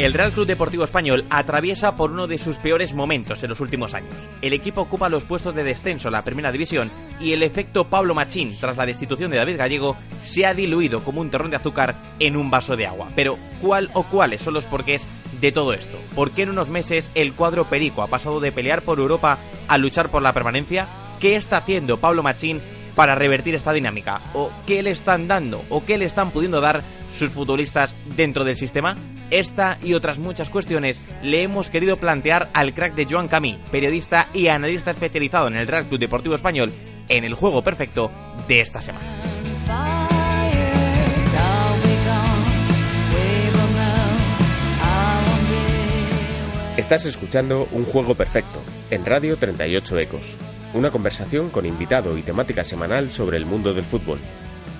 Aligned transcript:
El 0.00 0.14
Real 0.14 0.32
Club 0.32 0.46
Deportivo 0.46 0.82
Español 0.82 1.26
atraviesa 1.28 1.94
por 1.94 2.10
uno 2.10 2.26
de 2.26 2.38
sus 2.38 2.56
peores 2.56 2.94
momentos 2.94 3.42
en 3.42 3.50
los 3.50 3.60
últimos 3.60 3.92
años. 3.92 4.14
El 4.40 4.54
equipo 4.54 4.80
ocupa 4.80 5.10
los 5.10 5.26
puestos 5.26 5.54
de 5.54 5.62
descenso 5.62 6.08
en 6.08 6.12
la 6.12 6.22
primera 6.22 6.50
división 6.50 6.90
y 7.20 7.34
el 7.34 7.42
efecto 7.42 7.84
Pablo 7.90 8.14
Machín 8.14 8.56
tras 8.58 8.78
la 8.78 8.86
destitución 8.86 9.30
de 9.30 9.36
David 9.36 9.58
Gallego 9.58 9.98
se 10.18 10.46
ha 10.46 10.54
diluido 10.54 11.04
como 11.04 11.20
un 11.20 11.28
terrón 11.28 11.50
de 11.50 11.58
azúcar 11.58 11.94
en 12.18 12.36
un 12.36 12.50
vaso 12.50 12.76
de 12.76 12.86
agua. 12.86 13.08
Pero, 13.14 13.36
¿cuál 13.60 13.90
o 13.92 14.04
cuáles 14.04 14.40
son 14.40 14.54
los 14.54 14.64
porqués 14.64 15.06
de 15.38 15.52
todo 15.52 15.74
esto? 15.74 15.98
¿Por 16.14 16.30
qué 16.30 16.44
en 16.44 16.50
unos 16.50 16.70
meses 16.70 17.10
el 17.14 17.34
cuadro 17.34 17.68
Perico 17.68 18.00
ha 18.02 18.06
pasado 18.06 18.40
de 18.40 18.52
pelear 18.52 18.80
por 18.80 19.00
Europa 19.00 19.38
a 19.68 19.76
luchar 19.76 20.10
por 20.10 20.22
la 20.22 20.32
permanencia? 20.32 20.88
¿Qué 21.20 21.36
está 21.36 21.58
haciendo 21.58 21.98
Pablo 21.98 22.22
Machín 22.22 22.62
para 23.00 23.14
revertir 23.14 23.54
esta 23.54 23.72
dinámica? 23.72 24.20
¿O 24.34 24.52
qué 24.66 24.82
le 24.82 24.90
están 24.90 25.26
dando 25.26 25.64
o 25.70 25.86
qué 25.86 25.96
le 25.96 26.04
están 26.04 26.32
pudiendo 26.32 26.60
dar 26.60 26.82
sus 27.10 27.30
futbolistas 27.30 27.96
dentro 28.14 28.44
del 28.44 28.56
sistema? 28.56 28.94
Esta 29.30 29.78
y 29.82 29.94
otras 29.94 30.18
muchas 30.18 30.50
cuestiones 30.50 31.00
le 31.22 31.42
hemos 31.42 31.70
querido 31.70 31.96
plantear 31.96 32.50
al 32.52 32.74
crack 32.74 32.94
de 32.94 33.06
Joan 33.08 33.26
Camí, 33.26 33.58
periodista 33.70 34.28
y 34.34 34.48
analista 34.48 34.90
especializado 34.90 35.46
en 35.48 35.56
el 35.56 35.66
Real 35.66 35.86
Club 35.86 35.98
Deportivo 35.98 36.34
Español, 36.34 36.74
en 37.08 37.24
el 37.24 37.32
juego 37.32 37.64
perfecto 37.64 38.12
de 38.46 38.60
esta 38.60 38.82
semana. 38.82 39.22
Estás 46.76 47.06
escuchando 47.06 47.66
Un 47.72 47.86
Juego 47.86 48.14
Perfecto 48.14 48.60
en 48.90 49.06
Radio 49.06 49.38
38 49.38 49.98
Ecos, 50.00 50.36
una 50.74 50.90
conversación 50.90 51.50
con 51.50 51.66
invitado 51.66 52.16
y 52.16 52.22
temática 52.22 52.64
semanal 52.64 53.10
sobre 53.10 53.36
el 53.36 53.46
mundo 53.46 53.74
del 53.74 53.84
fútbol. 53.84 54.18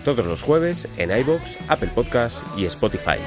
Todos 0.05 0.25
los 0.27 0.43
jueves 0.43 0.89
en 0.97 1.17
iBox, 1.17 1.57
Apple 1.69 1.93
Podcast 1.95 2.43
y 2.57 2.65
Spotify. 2.65 3.19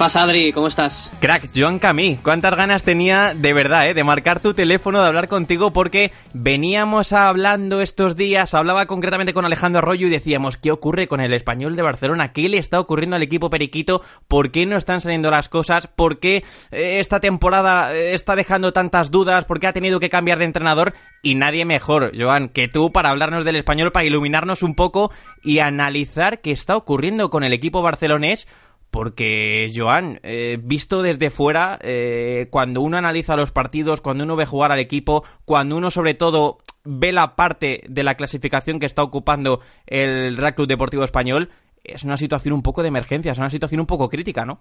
Pasa, 0.00 0.22
Adri? 0.22 0.50
¿Cómo 0.54 0.66
estás? 0.66 1.10
Crack, 1.20 1.50
Joan 1.54 1.78
Camí, 1.78 2.18
cuántas 2.22 2.54
ganas 2.54 2.84
tenía 2.84 3.34
de 3.34 3.52
verdad, 3.52 3.86
¿eh? 3.86 3.92
de 3.92 4.02
marcar 4.02 4.40
tu 4.40 4.54
teléfono, 4.54 5.02
de 5.02 5.06
hablar 5.06 5.28
contigo, 5.28 5.74
porque 5.74 6.10
veníamos 6.32 7.12
hablando 7.12 7.82
estos 7.82 8.16
días, 8.16 8.54
hablaba 8.54 8.86
concretamente 8.86 9.34
con 9.34 9.44
Alejandro 9.44 9.80
Arroyo 9.80 10.06
y 10.06 10.10
decíamos, 10.10 10.56
¿qué 10.56 10.70
ocurre 10.70 11.06
con 11.06 11.20
el 11.20 11.34
español 11.34 11.76
de 11.76 11.82
Barcelona? 11.82 12.32
¿Qué 12.32 12.48
le 12.48 12.56
está 12.56 12.80
ocurriendo 12.80 13.16
al 13.16 13.22
equipo 13.22 13.50
periquito? 13.50 14.00
¿Por 14.26 14.50
qué 14.50 14.64
no 14.64 14.78
están 14.78 15.02
saliendo 15.02 15.30
las 15.30 15.50
cosas? 15.50 15.86
¿Por 15.86 16.18
qué 16.18 16.44
eh, 16.70 16.96
esta 16.98 17.20
temporada 17.20 17.94
eh, 17.94 18.14
está 18.14 18.36
dejando 18.36 18.72
tantas 18.72 19.10
dudas? 19.10 19.44
¿Por 19.44 19.60
qué 19.60 19.66
ha 19.66 19.74
tenido 19.74 20.00
que 20.00 20.08
cambiar 20.08 20.38
de 20.38 20.46
entrenador? 20.46 20.94
Y 21.22 21.34
nadie 21.34 21.66
mejor, 21.66 22.12
Joan, 22.18 22.48
que 22.48 22.68
tú 22.68 22.90
para 22.90 23.10
hablarnos 23.10 23.44
del 23.44 23.56
español, 23.56 23.92
para 23.92 24.06
iluminarnos 24.06 24.62
un 24.62 24.74
poco 24.74 25.12
y 25.42 25.58
analizar 25.58 26.40
qué 26.40 26.52
está 26.52 26.74
ocurriendo 26.74 27.28
con 27.28 27.44
el 27.44 27.52
equipo 27.52 27.82
barcelonés 27.82 28.46
porque, 28.90 29.70
Joan, 29.74 30.20
eh, 30.22 30.58
visto 30.62 31.02
desde 31.02 31.30
fuera, 31.30 31.78
eh, 31.82 32.48
cuando 32.50 32.80
uno 32.80 32.96
analiza 32.96 33.36
los 33.36 33.52
partidos, 33.52 34.00
cuando 34.00 34.24
uno 34.24 34.36
ve 34.36 34.46
jugar 34.46 34.72
al 34.72 34.78
equipo, 34.78 35.24
cuando 35.44 35.76
uno 35.76 35.90
sobre 35.90 36.14
todo 36.14 36.58
ve 36.84 37.12
la 37.12 37.36
parte 37.36 37.82
de 37.88 38.02
la 38.02 38.16
clasificación 38.16 38.80
que 38.80 38.86
está 38.86 39.02
ocupando 39.02 39.60
el 39.86 40.36
Real 40.36 40.54
Club 40.54 40.68
Deportivo 40.68 41.04
Español, 41.04 41.50
es 41.84 42.04
una 42.04 42.16
situación 42.16 42.54
un 42.54 42.62
poco 42.62 42.82
de 42.82 42.88
emergencia, 42.88 43.32
es 43.32 43.38
una 43.38 43.50
situación 43.50 43.80
un 43.80 43.86
poco 43.86 44.08
crítica, 44.08 44.44
¿no? 44.44 44.60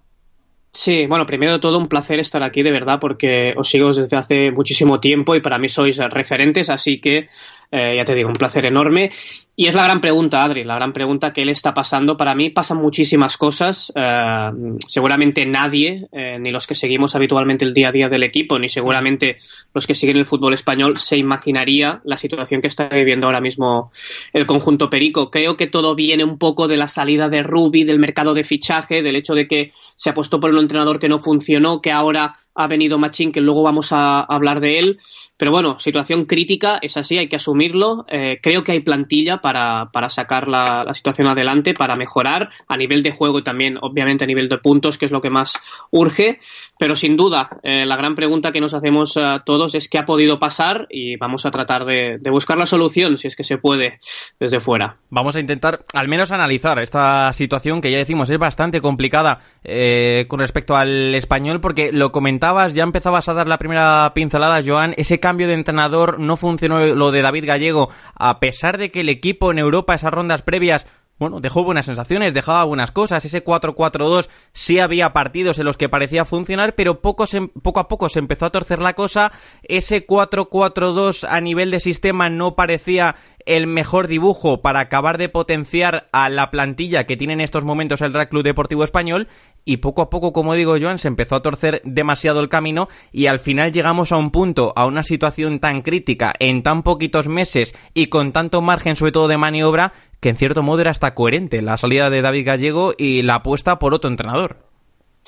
Sí, 0.71 1.07
bueno, 1.07 1.25
primero 1.25 1.53
de 1.53 1.59
todo 1.59 1.79
un 1.79 1.87
placer 1.87 2.19
estar 2.19 2.43
aquí 2.43 2.61
de 2.61 2.71
verdad 2.71 2.99
porque 2.99 3.55
os 3.57 3.67
sigo 3.67 3.91
desde 3.91 4.15
hace 4.15 4.51
muchísimo 4.51 4.99
tiempo 4.99 5.35
y 5.35 5.41
para 5.41 5.57
mí 5.57 5.67
sois 5.67 5.97
referentes, 5.97 6.69
así 6.69 7.01
que 7.01 7.25
eh, 7.71 7.95
ya 7.95 8.05
te 8.05 8.15
digo, 8.15 8.29
un 8.29 8.35
placer 8.35 8.65
enorme. 8.65 9.11
Y 9.55 9.67
es 9.67 9.75
la 9.75 9.83
gran 9.83 9.99
pregunta, 9.99 10.41
Adri, 10.41 10.63
la 10.63 10.75
gran 10.75 10.93
pregunta 10.93 11.33
que 11.33 11.43
le 11.43 11.51
está 11.51 11.73
pasando. 11.73 12.15
Para 12.15 12.33
mí 12.33 12.49
pasan 12.49 12.77
muchísimas 12.77 13.35
cosas. 13.35 13.91
Eh, 13.93 14.51
seguramente 14.87 15.45
nadie, 15.45 16.07
eh, 16.13 16.37
ni 16.39 16.49
los 16.49 16.65
que 16.65 16.75
seguimos 16.75 17.13
habitualmente 17.13 17.65
el 17.65 17.73
día 17.73 17.89
a 17.89 17.91
día 17.91 18.07
del 18.07 18.23
equipo, 18.23 18.57
ni 18.57 18.69
seguramente 18.69 19.35
los 19.73 19.85
que 19.85 19.95
siguen 19.95 20.15
el 20.15 20.23
fútbol 20.23 20.53
español, 20.53 20.97
se 20.97 21.17
imaginaría 21.17 21.99
la 22.05 22.17
situación 22.17 22.61
que 22.61 22.69
está 22.69 22.87
viviendo 22.87 23.27
ahora 23.27 23.41
mismo 23.41 23.91
el 24.31 24.45
conjunto 24.45 24.89
Perico. 24.89 25.29
Creo 25.29 25.57
que 25.57 25.67
todo 25.67 25.93
viene 25.93 26.23
un 26.23 26.37
poco 26.37 26.69
de 26.69 26.77
la 26.77 26.87
salida 26.87 27.27
de 27.27 27.43
Rubi, 27.43 27.83
del 27.83 27.99
mercado 27.99 28.33
de 28.33 28.45
fichaje, 28.45 29.01
del 29.01 29.17
hecho 29.17 29.35
de 29.35 29.45
que 29.45 29.71
se 29.73 30.09
apostó 30.09 30.39
por 30.39 30.51
un 30.51 30.59
entrenador 30.59 30.99
que 30.99 31.09
no 31.09 31.19
funcionó, 31.19 31.81
que 31.81 31.91
ahora 31.91 32.33
ha 32.55 32.67
venido 32.67 32.97
Machín, 32.97 33.33
que 33.33 33.41
luego 33.41 33.63
vamos 33.63 33.91
a 33.91 34.21
hablar 34.21 34.61
de 34.61 34.79
él. 34.79 34.99
Pero 35.39 35.53
bueno, 35.53 35.79
situación 35.79 36.25
crítica, 36.25 36.79
es 36.81 36.97
así, 36.97 37.17
hay 37.17 37.29
que 37.29 37.37
asumirlo. 37.37 38.05
Eh, 38.09 38.39
creo 38.43 38.61
que 38.61 38.73
hay 38.73 38.81
plantilla 38.81 39.37
para, 39.37 39.89
para 39.93 40.09
sacar 40.09 40.49
la, 40.49 40.85
situación 40.93 41.29
adelante, 41.29 41.73
para 41.73 41.95
mejorar 41.95 42.49
a 42.67 42.75
nivel 42.75 43.03
de 43.03 43.11
juego 43.11 43.39
y 43.39 43.43
también, 43.43 43.77
obviamente, 43.81 44.25
a 44.25 44.27
nivel 44.27 44.49
de 44.49 44.57
puntos, 44.57 44.97
que 44.97 45.05
es 45.05 45.13
lo 45.13 45.21
que 45.21 45.29
más 45.29 45.53
urge. 45.91 46.39
Pero 46.77 46.97
sin 46.97 47.15
duda, 47.15 47.57
eh, 47.63 47.85
la 47.85 47.95
gran 47.95 48.15
pregunta 48.15 48.51
que 48.51 48.59
nos 48.59 48.73
hacemos 48.73 49.15
a 49.15 49.43
todos 49.45 49.75
es 49.75 49.87
qué 49.87 49.97
ha 49.97 50.03
podido 50.03 50.39
pasar 50.39 50.87
y 50.89 51.15
vamos 51.15 51.45
a 51.45 51.51
tratar 51.51 51.85
de, 51.85 52.19
buscar 52.29 52.57
la 52.57 52.65
solución, 52.65 53.17
si 53.17 53.29
es 53.29 53.37
que 53.37 53.45
se 53.45 53.57
puede, 53.57 54.01
desde 54.41 54.59
fuera. 54.59 54.97
Vamos 55.09 55.37
a 55.37 55.39
intentar 55.39 55.85
al 55.93 56.09
menos 56.09 56.33
analizar 56.33 56.79
esta 56.79 57.31
situación 57.31 57.79
que 57.79 57.91
ya 57.91 57.97
decimos 57.97 58.29
es 58.29 58.37
bastante 58.37 58.81
complicada 58.81 59.39
eh, 59.63 60.25
con 60.27 60.39
respecto 60.39 60.75
al 60.75 61.15
español, 61.15 61.61
porque 61.61 61.93
lo 61.93 62.11
comentabas, 62.11 62.75
ya 62.75 62.83
empezabas 62.83 63.29
a 63.29 63.33
dar 63.33 63.47
la 63.47 63.57
primera 63.57 64.11
pincelada, 64.13 64.61
Joan, 64.65 64.93
ese 64.97 65.21
de 65.37 65.53
entrenador, 65.53 66.19
no 66.19 66.37
funcionó 66.37 66.79
lo 66.85 67.11
de 67.11 67.21
David 67.21 67.45
Gallego, 67.45 67.89
a 68.15 68.39
pesar 68.39 68.77
de 68.77 68.89
que 68.89 69.01
el 69.01 69.09
equipo 69.09 69.51
en 69.51 69.59
Europa, 69.59 69.95
esas 69.95 70.11
rondas 70.11 70.41
previas, 70.41 70.85
bueno, 71.19 71.41
dejó 71.41 71.65
buenas 71.65 71.85
sensaciones, 71.85 72.33
dejaba 72.33 72.63
buenas 72.63 72.91
cosas. 72.91 73.25
Ese 73.25 73.43
4-4-2 73.43 74.29
sí 74.53 74.79
había 74.79 75.11
partidos 75.11 75.59
en 75.59 75.65
los 75.65 75.75
que 75.75 75.89
parecía 75.89 76.23
funcionar, 76.23 76.75
pero 76.75 77.01
poco, 77.01 77.25
poco 77.61 77.79
a 77.81 77.87
poco 77.89 78.07
se 78.07 78.19
empezó 78.19 78.45
a 78.45 78.51
torcer 78.51 78.79
la 78.79 78.93
cosa. 78.93 79.33
Ese 79.63 80.07
4-4-2 80.07 81.27
a 81.29 81.41
nivel 81.41 81.71
de 81.71 81.81
sistema 81.81 82.29
no 82.29 82.55
parecía 82.55 83.17
el 83.49 83.65
mejor 83.65 84.07
dibujo 84.07 84.61
para 84.61 84.79
acabar 84.79 85.17
de 85.17 85.27
potenciar 85.27 86.07
a 86.11 86.29
la 86.29 86.51
plantilla 86.51 87.05
que 87.05 87.17
tiene 87.17 87.33
en 87.33 87.41
estos 87.41 87.63
momentos 87.63 87.99
el 88.01 88.13
Real 88.13 88.29
Club 88.29 88.43
Deportivo 88.43 88.83
Español 88.83 89.27
y 89.65 89.77
poco 89.77 90.03
a 90.03 90.11
poco, 90.11 90.33
como 90.33 90.53
digo 90.53 90.77
Joan, 90.79 90.99
se 90.99 91.07
empezó 91.07 91.35
a 91.35 91.41
torcer 91.41 91.81
demasiado 91.83 92.41
el 92.41 92.49
camino 92.49 92.89
y 93.11 93.25
al 93.25 93.39
final 93.39 93.71
llegamos 93.71 94.11
a 94.11 94.17
un 94.17 94.29
punto, 94.29 94.71
a 94.75 94.85
una 94.85 95.01
situación 95.01 95.59
tan 95.59 95.81
crítica 95.81 96.31
en 96.37 96.61
tan 96.61 96.83
poquitos 96.83 97.27
meses 97.27 97.73
y 97.95 98.05
con 98.05 98.33
tanto 98.33 98.61
margen 98.61 98.95
sobre 98.95 99.13
todo 99.13 99.27
de 99.27 99.39
maniobra 99.39 99.93
que 100.19 100.29
en 100.29 100.37
cierto 100.37 100.61
modo 100.61 100.81
era 100.81 100.91
hasta 100.91 101.15
coherente 101.15 101.63
la 101.63 101.77
salida 101.77 102.11
de 102.11 102.21
David 102.21 102.45
Gallego 102.45 102.93
y 102.99 103.23
la 103.23 103.35
apuesta 103.35 103.79
por 103.79 103.95
otro 103.95 104.11
entrenador. 104.11 104.68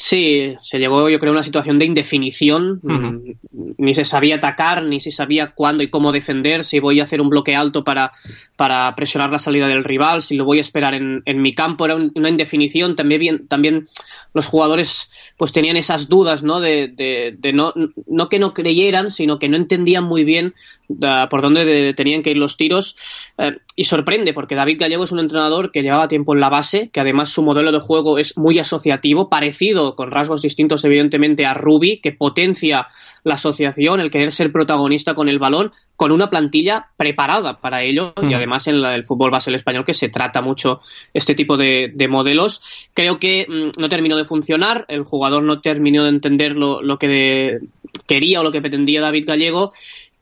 Sí, 0.04 0.56
se 0.58 0.80
llegó 0.80 1.08
yo 1.12 1.20
creo 1.20 1.32
a 1.32 1.34
una 1.34 1.44
situación 1.44 1.78
de 1.78 1.86
indefinición. 1.86 2.80
Mm, 2.82 3.34
ni 3.78 3.94
se 3.94 4.04
sabía 4.04 4.38
atacar, 4.38 4.82
ni 4.82 5.00
se 5.00 5.12
sabía 5.12 5.52
cuándo 5.52 5.84
y 5.84 5.92
cómo 5.92 6.12
defender, 6.12 6.64
si 6.64 6.80
voy 6.80 7.00
a 7.00 7.04
hacer 7.04 7.22
un 7.22 7.30
bloque 7.30 7.56
alto 7.56 7.84
para, 7.84 8.12
para 8.56 8.96
presionar 8.96 9.30
la 9.30 9.38
salida 9.38 9.68
del 9.68 9.84
rival, 9.84 10.24
si 10.24 10.36
lo 10.36 10.44
voy 10.44 10.58
a 10.58 10.62
esperar 10.62 10.96
en, 10.96 11.22
en 11.26 11.44
mi 11.44 11.54
campo. 11.54 11.86
Era 11.86 11.98
una 11.98 12.30
indefinición. 12.30 12.96
También, 12.96 13.48
también 13.48 13.90
los 14.34 14.48
jugadores 14.48 15.12
pues 15.38 15.52
tenían 15.52 15.78
esas 15.78 16.10
dudas, 16.10 16.42
¿no? 16.42 16.60
De, 16.62 16.88
de, 16.88 17.36
de 17.38 17.54
no, 17.54 17.72
no 18.08 18.28
que 18.28 18.40
no 18.40 18.56
creyeran, 18.56 19.12
sino 19.12 19.38
que 19.38 19.50
no 19.50 19.56
entendían 19.56 20.06
muy 20.06 20.24
bien 20.24 20.56
por 21.30 21.42
dónde 21.42 21.94
tenían 21.94 22.24
que 22.24 22.32
ir 22.32 22.38
los 22.38 22.58
tiros. 22.58 22.96
Eh, 23.38 23.58
y 23.76 23.86
sorprende, 23.86 24.34
porque 24.34 24.56
David 24.56 24.80
Gallego 24.80 25.04
es 25.04 25.12
un 25.12 25.20
entrenador 25.20 25.72
que 25.72 25.82
llevaba 25.82 26.08
tiempo 26.08 26.34
en 26.34 26.40
la 26.40 26.50
base, 26.50 26.90
que 26.90 27.00
además 27.00 27.30
su 27.30 27.44
modelo 27.44 27.72
de 27.72 27.80
juego 27.80 28.18
es 28.18 28.38
muy 28.38 28.60
asociativo, 28.60 29.30
parecido, 29.30 29.96
con 29.96 30.12
rasgos 30.12 30.42
distintos 30.42 30.84
evidentemente 30.86 31.46
a 31.46 31.54
Ruby, 31.54 32.00
que 32.02 32.12
potencia 32.12 32.88
la 33.24 33.36
asociación, 33.36 34.00
el 34.00 34.10
querer 34.10 34.32
ser 34.32 34.52
protagonista 34.52 35.14
con 35.14 35.30
el 35.30 35.40
balón, 35.40 35.72
con 35.96 36.12
una 36.12 36.30
plantilla 36.30 36.88
preparada 36.98 37.60
para 37.60 37.84
ello 37.84 38.14
y 38.22 38.34
además 38.34 38.68
en 38.68 38.76
el 38.76 39.04
fútbol 39.04 39.30
base 39.30 39.54
español 39.54 39.86
que 39.86 39.94
se 39.94 40.10
trata 40.10 40.42
mucho 40.42 40.82
este 41.14 41.36
tipo 41.36 41.58
de, 41.58 41.94
modelos. 42.10 42.90
Creo 42.94 43.20
que 43.20 43.46
mm, 43.48 43.80
no 43.80 43.90
terminó 43.90 44.18
de 44.18 44.26
funcionar, 44.26 44.86
el 44.88 45.04
jugador 45.04 45.44
no 45.44 45.62
terminó 45.62 46.04
de 46.04 46.10
entender 46.10 46.56
lo, 46.56 46.82
lo 46.82 46.98
que 46.98 47.60
quería 48.08 48.42
o 48.42 48.44
lo 48.44 48.52
que 48.52 48.62
pretendía 48.62 49.02
David 49.02 49.28
Gallego 49.28 49.74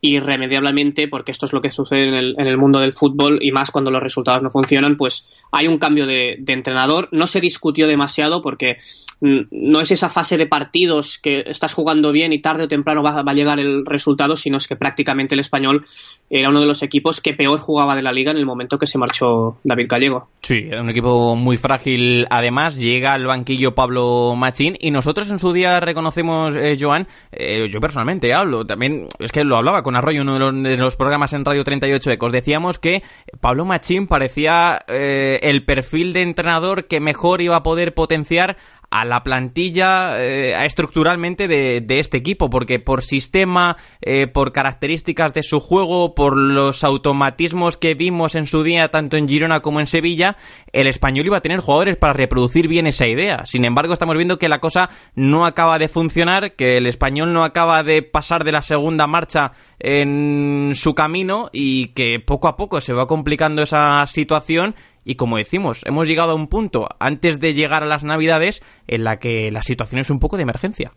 irremediablemente, 0.02 1.08
porque 1.08 1.32
esto 1.32 1.46
es 1.46 1.54
lo 1.54 1.62
que 1.62 1.72
sucede 1.72 2.08
en 2.08 2.14
el, 2.14 2.36
en 2.38 2.48
el, 2.48 2.58
mundo 2.58 2.80
del 2.80 2.94
fútbol 2.94 3.40
y 3.42 3.52
más 3.52 3.70
cuando 3.72 3.92
los 3.92 4.02
resultados 4.02 4.42
no 4.42 4.50
funcionan, 4.50 4.96
pues 4.96 5.28
hay 5.52 5.68
un 5.68 5.78
cambio 5.78 6.06
de, 6.06 6.42
entrenador. 6.48 7.10
No 7.12 7.28
se 7.28 7.42
discutió 7.42 7.88
demasiado 7.88 8.42
porque 8.42 8.78
mm, 9.22 9.40
no 9.52 9.82
es 9.82 9.92
esa 9.92 10.10
fase 10.10 10.38
de 10.38 10.48
partidos 10.48 11.20
que 11.22 11.44
estás 11.48 11.74
jugando 11.74 12.12
bien 12.12 12.32
y 12.34 12.40
tarde 12.40 12.64
o 12.64 12.68
temprano 12.68 13.04
va, 13.04 13.20
a 13.20 13.34
llegar 13.34 13.60
el 13.60 13.86
resultado, 13.86 14.38
sino 14.38 14.58
es 14.58 14.68
que 14.68 14.76
prácticamente 14.76 15.36
el 15.36 15.42
español 15.42 15.86
era 16.30 16.50
uno 16.50 16.62
de 16.62 16.68
los 16.68 16.82
equipos 16.84 17.20
que 17.20 17.34
peor 17.34 17.60
jugaba 17.60 17.96
de 17.96 18.02
la 18.02 18.14
liga 18.14 18.32
en 18.32 18.38
el 18.38 18.46
momento 18.46 18.78
que 18.78 18.88
se 18.88 18.98
marchó 18.98 19.58
David 19.64 19.88
Gallego. 19.90 20.30
Sí, 20.42 20.68
era 20.70 20.82
un 20.82 20.90
equipo 20.90 21.36
muy 21.36 21.58
frágil. 21.58 22.26
Además, 22.30 22.78
llega 22.78 23.14
al 23.14 23.26
banquillo 23.26 23.76
Pablo 23.76 24.36
Machín 24.36 24.78
y 24.80 24.92
nosotros 24.92 25.30
en 25.30 25.40
su 25.40 25.52
día 25.52 25.80
reconocemos, 25.80 26.56
eh, 26.56 26.78
Joan, 26.80 27.08
eh, 27.32 27.68
yo 27.72 27.80
personalmente 27.80 28.34
hablo, 28.34 28.66
también 28.66 29.08
es 29.20 29.32
que 29.32 29.44
lo 29.44 29.58
hablaba 29.58 29.84
con 29.84 29.89
Arroyo 29.96 30.22
en 30.22 30.30
uno 30.30 30.52
de 30.52 30.78
los, 30.78 30.96
programas 30.96 31.34
en 31.34 31.46
Radio 31.46 31.64
38 31.64 32.12
Ecos. 32.12 32.32
Decíamos 32.32 32.80
que 32.80 33.04
Pablo 33.42 33.66
Machín 33.66 34.08
parecía 34.08 34.80
eh, 34.88 35.40
el 35.44 35.66
perfil 35.66 36.14
de 36.14 36.22
entrenador 36.22 36.88
que 36.88 37.00
mejor 37.00 37.42
iba 37.42 37.56
a 37.56 37.64
poder 37.64 37.94
potenciar 37.94 38.58
a 38.92 39.06
la 39.06 39.24
plantilla 39.24 40.20
eh, 40.20 40.66
estructuralmente 40.66 41.48
de, 41.48 42.00
este 42.00 42.18
equipo, 42.18 42.50
porque 42.50 42.80
por 42.80 43.04
sistema, 43.04 43.76
eh, 44.02 44.28
por 44.28 44.52
características 44.52 45.34
de 45.34 45.44
su 45.44 45.60
juego, 45.60 46.16
por 46.16 46.38
los 46.38 46.84
automatismos 46.84 47.78
que 47.78 47.94
vimos 47.94 48.36
en 48.36 48.48
su 48.48 48.64
día 48.64 48.90
tanto 48.90 49.18
en 49.18 49.28
Girona 49.28 49.60
como 49.60 49.80
en 49.80 49.88
Sevilla, 49.88 50.38
el 50.72 50.88
español 50.88 51.26
iba 51.26 51.38
a 51.38 51.42
tener 51.42 51.60
jugadores 51.60 51.98
para 51.98 52.14
reproducir 52.14 52.68
bien 52.68 52.88
esa 52.88 53.08
idea. 53.08 53.46
Sin 53.46 53.66
embargo, 53.66 53.94
estamos 53.94 54.16
viendo 54.16 54.40
que 54.40 54.50
la 54.50 54.60
cosa 54.60 54.90
no 55.16 55.46
acaba 55.46 55.78
de 55.78 55.88
funcionar, 55.88 56.56
que 56.56 56.78
el 56.78 56.88
español 56.88 57.34
no 57.34 57.44
acaba 57.44 57.84
de 57.84 58.02
pasar 58.02 58.44
de 58.44 58.52
la 58.52 58.62
segunda 58.62 59.08
marcha 59.08 59.52
en 59.80 60.74
su 60.76 60.94
camino 60.96 61.50
y 61.54 61.88
que 61.88 62.20
poco 62.20 62.48
a 62.48 62.56
poco 62.56 62.82
se 62.82 62.94
va 62.94 63.08
complicando 63.08 63.62
esa 63.62 64.06
situación 64.08 64.76
y 65.04 65.16
como 65.16 65.38
decimos, 65.38 65.82
hemos 65.86 66.08
llegado 66.08 66.32
a 66.32 66.36
un 66.36 66.48
punto 66.48 66.88
antes 67.00 67.40
de 67.40 67.54
llegar 67.54 67.84
a 67.84 67.88
las 67.88 68.04
Navidades 68.04 68.62
en 68.88 69.04
la 69.04 69.20
que 69.20 69.52
la 69.52 69.62
situación 69.62 70.02
es 70.02 70.10
un 70.10 70.20
poco 70.20 70.38
de 70.38 70.44
emergencia. 70.44 70.94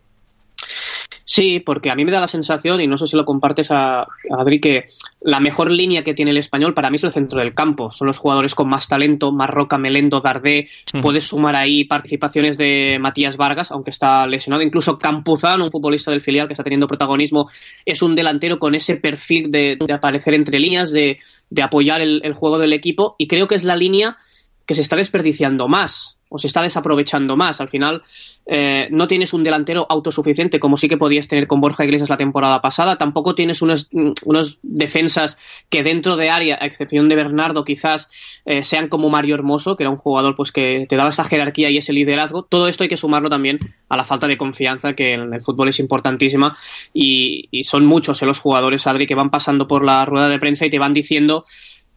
Sí, 1.25 1.61
porque 1.61 1.89
a 1.89 1.95
mí 1.95 2.03
me 2.03 2.11
da 2.11 2.19
la 2.19 2.27
sensación, 2.27 2.81
y 2.81 2.87
no 2.87 2.97
sé 2.97 3.07
si 3.07 3.15
lo 3.15 3.23
compartes 3.23 3.71
a, 3.71 4.05
Adri, 4.37 4.59
que 4.59 4.85
la 5.21 5.39
mejor 5.39 5.71
línea 5.71 6.03
que 6.03 6.13
tiene 6.13 6.31
el 6.31 6.37
español 6.37 6.73
para 6.73 6.89
mí 6.89 6.97
es 6.97 7.03
el 7.05 7.13
centro 7.13 7.39
del 7.39 7.53
campo. 7.53 7.91
Son 7.91 8.07
los 8.07 8.17
jugadores 8.17 8.55
con 8.55 8.67
más 8.67 8.87
talento, 8.87 9.31
Marroca, 9.31 9.77
Melendo, 9.77 10.19
Dardé. 10.19 10.67
Puedes 11.01 11.27
sumar 11.27 11.55
ahí 11.55 11.85
participaciones 11.85 12.57
de 12.57 12.97
Matías 12.99 13.37
Vargas, 13.37 13.71
aunque 13.71 13.91
está 13.91 14.27
lesionado. 14.27 14.63
Incluso 14.63 14.97
Campuzano, 14.97 15.63
un 15.63 15.71
futbolista 15.71 16.11
del 16.11 16.21
filial 16.21 16.47
que 16.47 16.53
está 16.53 16.63
teniendo 16.63 16.87
protagonismo, 16.87 17.49
es 17.85 18.01
un 18.01 18.15
delantero 18.15 18.59
con 18.59 18.75
ese 18.75 18.97
perfil 18.97 19.49
de, 19.49 19.77
aparecer 19.93 20.33
entre 20.33 20.59
líneas, 20.59 20.91
de, 20.91 21.17
apoyar 21.61 22.01
el 22.01 22.33
juego 22.33 22.59
del 22.59 22.73
equipo. 22.73 23.15
Y 23.17 23.27
creo 23.27 23.47
que 23.47 23.55
es 23.55 23.63
la 23.63 23.77
línea 23.77 24.17
que 24.65 24.73
se 24.73 24.81
está 24.81 24.95
desperdiciando 24.95 25.67
más 25.67 26.17
o 26.33 26.39
se 26.39 26.47
está 26.47 26.63
desaprovechando 26.63 27.37
más. 27.37 27.61
Al 27.61 27.69
final 27.69 28.01
eh, 28.47 28.87
no 28.89 29.07
tienes 29.07 29.33
un 29.33 29.43
delantero 29.43 29.85
autosuficiente 29.87 30.59
como 30.59 30.77
sí 30.77 30.89
que 30.89 30.97
podías 30.97 31.27
tener 31.27 31.45
con 31.45 31.61
Borja 31.61 31.85
Iglesias 31.85 32.09
la 32.09 32.17
temporada 32.17 32.59
pasada. 32.59 32.97
Tampoco 32.97 33.35
tienes 33.35 33.61
unos, 33.61 33.89
unos 33.91 34.57
defensas 34.63 35.37
que 35.69 35.83
dentro 35.83 36.15
de 36.15 36.31
área, 36.31 36.57
a 36.59 36.65
excepción 36.65 37.07
de 37.07 37.15
Bernardo, 37.15 37.63
quizás 37.63 38.41
eh, 38.45 38.63
sean 38.63 38.87
como 38.87 39.11
Mario 39.11 39.35
Hermoso, 39.35 39.77
que 39.77 39.83
era 39.83 39.91
un 39.91 39.97
jugador 39.97 40.35
pues 40.35 40.51
que 40.51 40.87
te 40.89 40.95
daba 40.95 41.11
esa 41.11 41.23
jerarquía 41.23 41.69
y 41.69 41.77
ese 41.77 41.93
liderazgo. 41.93 42.41
Todo 42.41 42.67
esto 42.67 42.81
hay 42.81 42.89
que 42.89 42.97
sumarlo 42.97 43.29
también 43.29 43.59
a 43.87 43.95
la 43.95 44.03
falta 44.03 44.25
de 44.25 44.35
confianza 44.35 44.93
que 44.93 45.13
en 45.13 45.31
el 45.35 45.41
fútbol 45.43 45.69
es 45.69 45.79
importantísima 45.79 46.57
y, 46.95 47.47
y 47.51 47.61
son 47.61 47.85
muchos 47.85 48.23
eh, 48.23 48.25
los 48.25 48.39
jugadores, 48.39 48.87
Adri, 48.87 49.05
que 49.05 49.13
van 49.13 49.29
pasando 49.29 49.67
por 49.67 49.85
la 49.85 50.03
rueda 50.03 50.29
de 50.29 50.39
prensa 50.39 50.65
y 50.65 50.71
te 50.71 50.79
van 50.79 50.93
diciendo 50.93 51.43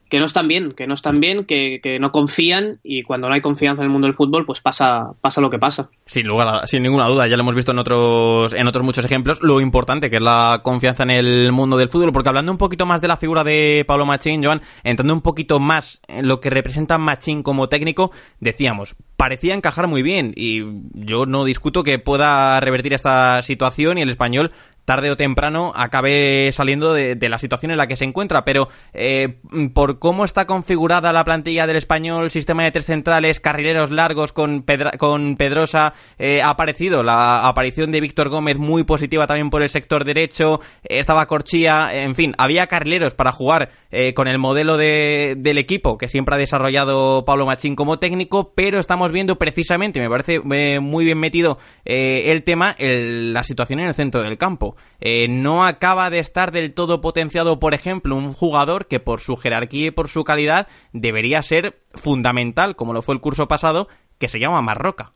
que 0.08 0.19
no 0.19 0.26
están 0.26 0.47
bien, 0.49 0.73
que 0.73 0.87
no 0.87 0.94
están 0.94 1.20
bien, 1.20 1.44
que, 1.44 1.81
que, 1.82 1.99
no 1.99 2.12
confían 2.12 2.79
y 2.85 3.03
cuando 3.03 3.29
no 3.29 3.35
hay 3.35 3.41
confianza 3.41 3.82
en 3.82 3.87
el 3.87 3.93
mundo 3.93 4.06
del 4.06 4.14
fútbol, 4.14 4.47
pues 4.47 4.61
pasa, 4.61 5.12
pasa 5.20 5.41
lo 5.41 5.50
que 5.50 5.58
pasa. 5.58 5.91
Sin 6.05 6.26
lugar, 6.26 6.67
sin 6.69 6.82
ninguna 6.82 7.06
duda, 7.08 7.26
ya 7.26 7.37
lo 7.37 7.43
hemos 7.43 7.55
visto 7.55 7.73
en 7.73 7.79
otros, 7.79 8.53
en 8.53 8.67
otros 8.67 8.85
muchos 8.85 9.05
ejemplos, 9.05 9.43
lo 9.43 9.61
importante 9.61 10.08
que 10.08 10.17
es 10.17 10.23
la 10.23 10.61
confianza 10.62 11.03
en 11.03 11.11
el 11.11 11.53
mundo 11.53 11.76
del 11.76 11.88
fútbol, 11.88 12.12
porque 12.12 12.29
hablando 12.29 12.53
un 12.53 12.58
poquito 12.58 12.87
más 12.87 13.00
de 13.00 13.08
la 13.08 13.17
figura 13.17 13.43
de 13.43 13.85
Pablo 13.87 14.06
Machín, 14.06 14.44
Joan, 14.44 14.62
entrando 14.85 15.12
un 15.12 15.23
poquito 15.23 15.58
más 15.58 16.00
en 16.06 16.29
lo 16.29 16.41
que 16.41 16.50
representa 16.50 16.99
Machín 16.99 17.43
como 17.43 17.69
técnico, 17.69 18.12
decíamos, 18.38 18.94
parecía 19.17 19.55
encajar 19.55 19.88
muy 19.88 20.02
bien 20.02 20.32
y 20.37 20.62
yo 20.94 21.26
no 21.26 21.44
discuto 21.44 21.82
que 21.82 21.99
pueda 21.99 22.61
revertir 22.61 22.93
esta 22.93 23.43
situación 23.43 23.99
y 23.99 24.02
el 24.02 24.11
español 24.11 24.52
tarde 24.87 25.11
o 25.11 25.17
temprano 25.17 25.73
acabe 25.75 26.50
saliendo 26.53 26.94
de, 26.94 27.17
la 27.29 27.38
situación 27.38 27.73
en 27.73 27.77
la 27.77 27.88
que 27.88 27.97
se 27.97 28.05
encuentra, 28.05 28.44
pero 28.44 28.69
eh, 28.94 29.37
por 29.75 29.99
cómo 29.99 30.25
está 30.25 30.47
configurada 30.47 31.12
la 31.12 31.25
plantilla 31.25 31.67
del 31.67 31.77
español, 31.77 32.31
sistema 32.31 32.62
de 32.62 32.71
tres 32.71 32.87
centrales, 32.87 33.41
carrileros 33.41 33.91
largos 33.91 34.33
con, 34.33 34.65
con 34.97 35.37
Pedrosa, 35.37 35.93
eh, 36.19 36.41
ha 36.41 36.50
aparecido 36.50 37.03
la 37.03 37.49
aparición 37.49 37.91
de 37.91 38.00
Víctor 38.00 38.29
Gómez 38.29 38.59
muy 38.59 38.85
positiva 38.85 39.27
también 39.27 39.50
por 39.50 39.62
el 39.62 39.69
sector 39.69 40.05
derecho, 40.05 40.61
estaba 40.85 41.27
Corchía, 41.27 41.88
en 41.93 42.15
fin, 42.15 42.35
había 42.38 42.69
carrileros 42.69 43.15
para 43.15 43.33
jugar 43.33 43.71
eh, 43.91 44.15
con 44.15 44.29
el 44.29 44.38
modelo 44.38 44.77
de, 44.77 45.35
del 45.37 45.59
equipo 45.59 45.99
que 45.99 46.09
siempre 46.09 46.37
ha 46.37 46.38
desarrollado 46.38 47.25
Pablo 47.25 47.44
Machín 47.44 47.75
como 47.75 47.99
técnico, 47.99 48.53
pero 48.55 48.79
estamos 48.79 49.11
viendo 49.11 49.37
precisamente, 49.37 49.99
me 49.99 50.09
parece 50.09 50.38
muy 50.38 51.05
bien 51.05 51.19
metido 51.19 51.59
el 51.85 52.44
tema, 52.44 52.77
la 52.79 53.43
situación 53.43 53.81
en 53.81 53.88
el 53.88 53.94
centro 53.94 54.23
del 54.23 54.38
campo. 54.38 54.75
Eh, 55.00 55.28
no 55.28 55.64
acaba 55.64 56.11
de 56.11 56.19
estar 56.19 56.52
del 56.52 56.75
todo 56.75 57.00
potenciado, 57.00 57.61
por 57.61 57.75
ejemplo, 57.75 58.17
un 58.17 58.32
jugador 58.32 58.87
que 58.87 59.00
por 59.00 59.20
su 59.20 59.37
jerarquía 59.37 59.87
y 59.87 59.90
por 59.90 60.08
su 60.08 60.25
calidad 60.25 60.69
debería 60.93 61.43
ser 61.43 61.81
fundamental, 61.94 62.76
como 62.76 62.93
lo 62.93 63.02
fue 63.02 63.14
el 63.14 63.20
curso 63.20 63.49
pasado, 63.49 63.88
que 64.19 64.28
se 64.28 64.38
llama 64.38 64.62
Marroca. 64.62 65.12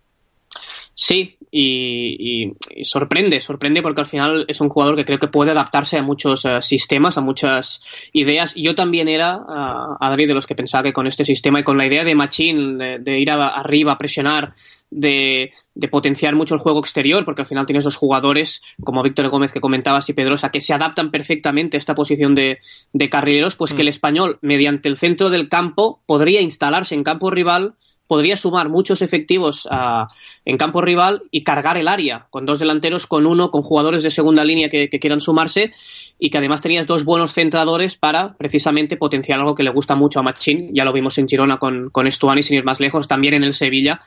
Sí, 0.95 1.39
y, 1.51 2.53
sorprende, 2.83 3.41
sorprende 3.41 3.83
porque 3.83 4.03
al 4.03 4.07
final 4.07 4.45
es 4.49 4.61
un 4.61 4.69
jugador 4.69 4.97
que 4.97 5.05
creo 5.05 5.19
que 5.19 5.29
puede 5.29 5.53
adaptarse 5.53 5.97
a 5.97 6.03
muchos 6.03 6.45
eh, 6.45 6.61
sistemas, 6.61 7.17
a 7.17 7.21
muchas 7.21 7.83
ideas. 8.13 8.55
Yo 8.55 8.75
también 8.75 9.09
era, 9.09 9.37
uh, 9.37 9.97
Adri, 10.01 10.27
de 10.27 10.35
los 10.35 10.47
que 10.47 10.55
pensaba 10.55 10.83
que 10.83 10.93
con 10.93 11.07
este 11.07 11.25
sistema 11.25 11.61
y 11.61 11.65
con 11.65 11.79
la 11.79 11.87
idea 11.87 12.05
de 12.05 12.15
Machín, 12.15 12.79
de, 12.79 13.19
ir 13.21 13.31
arriba, 13.31 13.93
a 13.93 13.99
presionar, 13.99 14.53
de, 14.91 15.53
potenciar 15.91 16.35
mucho 16.35 16.55
el 16.55 16.61
juego 16.61 16.81
exterior, 16.81 17.25
porque 17.25 17.43
al 17.43 17.49
final 17.49 17.67
tienes 17.67 17.85
dos 17.85 17.97
jugadores, 17.97 18.63
como 18.83 19.03
Víctor 19.03 19.29
Gómez 19.29 19.53
que 19.53 19.61
comentabas 19.61 20.09
y 20.09 20.13
Pedrosa, 20.13 20.51
que 20.51 20.61
se 20.61 20.75
adaptan 20.75 21.11
perfectamente 21.11 21.77
a 21.77 21.79
esta 21.79 21.95
posición 21.95 22.35
de, 22.35 22.59
de 22.93 23.11
carrileros, 23.11 23.57
pues 23.57 23.73
que 23.73 23.83
el 23.83 23.89
mm. 23.89 23.91
español, 23.91 24.39
mediante 24.43 24.89
el 24.89 24.97
centro 24.97 25.31
del 25.31 25.49
campo, 25.49 26.01
podría 26.07 26.41
instalarse 26.41 26.95
en 26.95 27.05
campo 27.05 27.31
rival 27.31 27.75
podría 28.11 28.37
sumar 28.37 28.69
muchos 28.69 29.03
efectivos 29.03 29.69
ah, 29.71 30.09
en 30.45 30.57
campo 30.57 30.81
rival 30.81 31.23
y 31.31 31.45
cargar 31.45 31.79
el 31.79 31.87
área 31.87 32.27
con 32.31 32.45
dos 32.45 32.59
delanteros, 32.59 33.07
con 33.07 33.25
uno, 33.25 33.53
con 33.53 33.63
jugadores 33.63 34.03
de 34.03 34.11
segunda 34.11 34.43
línea 34.43 34.69
que, 34.69 34.89
quieran 34.89 35.21
sumarse 35.21 35.73
y 36.19 36.29
que 36.29 36.39
además 36.39 36.61
tenías 36.61 36.89
dos 36.89 37.05
buenos 37.05 37.33
centradores 37.33 37.95
para 37.95 38.35
precisamente 38.37 38.97
potenciar 38.97 39.39
algo 39.39 39.55
que 39.55 39.63
le 39.63 39.71
gusta 39.71 39.95
mucho 39.95 40.19
a 40.19 40.25
Machín. 40.25 40.71
Ya 40.75 40.85
lo 40.85 40.93
vimos 40.93 41.19
en 41.19 41.29
Girona 41.29 41.59
con, 41.59 41.91
con 41.91 42.09
Estuani, 42.09 42.43
sin 42.43 42.57
ir 42.59 42.65
más 42.65 42.81
lejos, 42.81 43.07
también 43.07 43.35
en 43.35 43.45
el 43.45 43.55
Sevilla. 43.55 44.01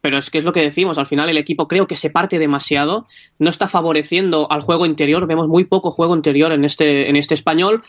Pero 0.00 0.18
es 0.18 0.30
que 0.30 0.38
es 0.38 0.44
lo 0.44 0.52
que 0.52 0.60
decimos, 0.60 0.98
al 0.98 1.06
final 1.06 1.30
el 1.30 1.38
equipo 1.38 1.68
creo 1.68 1.86
que 1.86 1.94
se 1.94 2.10
parte 2.10 2.40
demasiado, 2.40 3.06
no 3.38 3.48
está 3.48 3.68
favoreciendo 3.68 4.48
al 4.50 4.62
juego 4.62 4.84
interior, 4.84 5.28
vemos 5.28 5.46
muy 5.46 5.64
poco 5.64 5.92
juego 5.92 6.16
interior 6.16 6.50
en 6.50 6.64
este, 6.64 7.08
en 7.08 7.14
este 7.14 7.34
español 7.34 7.82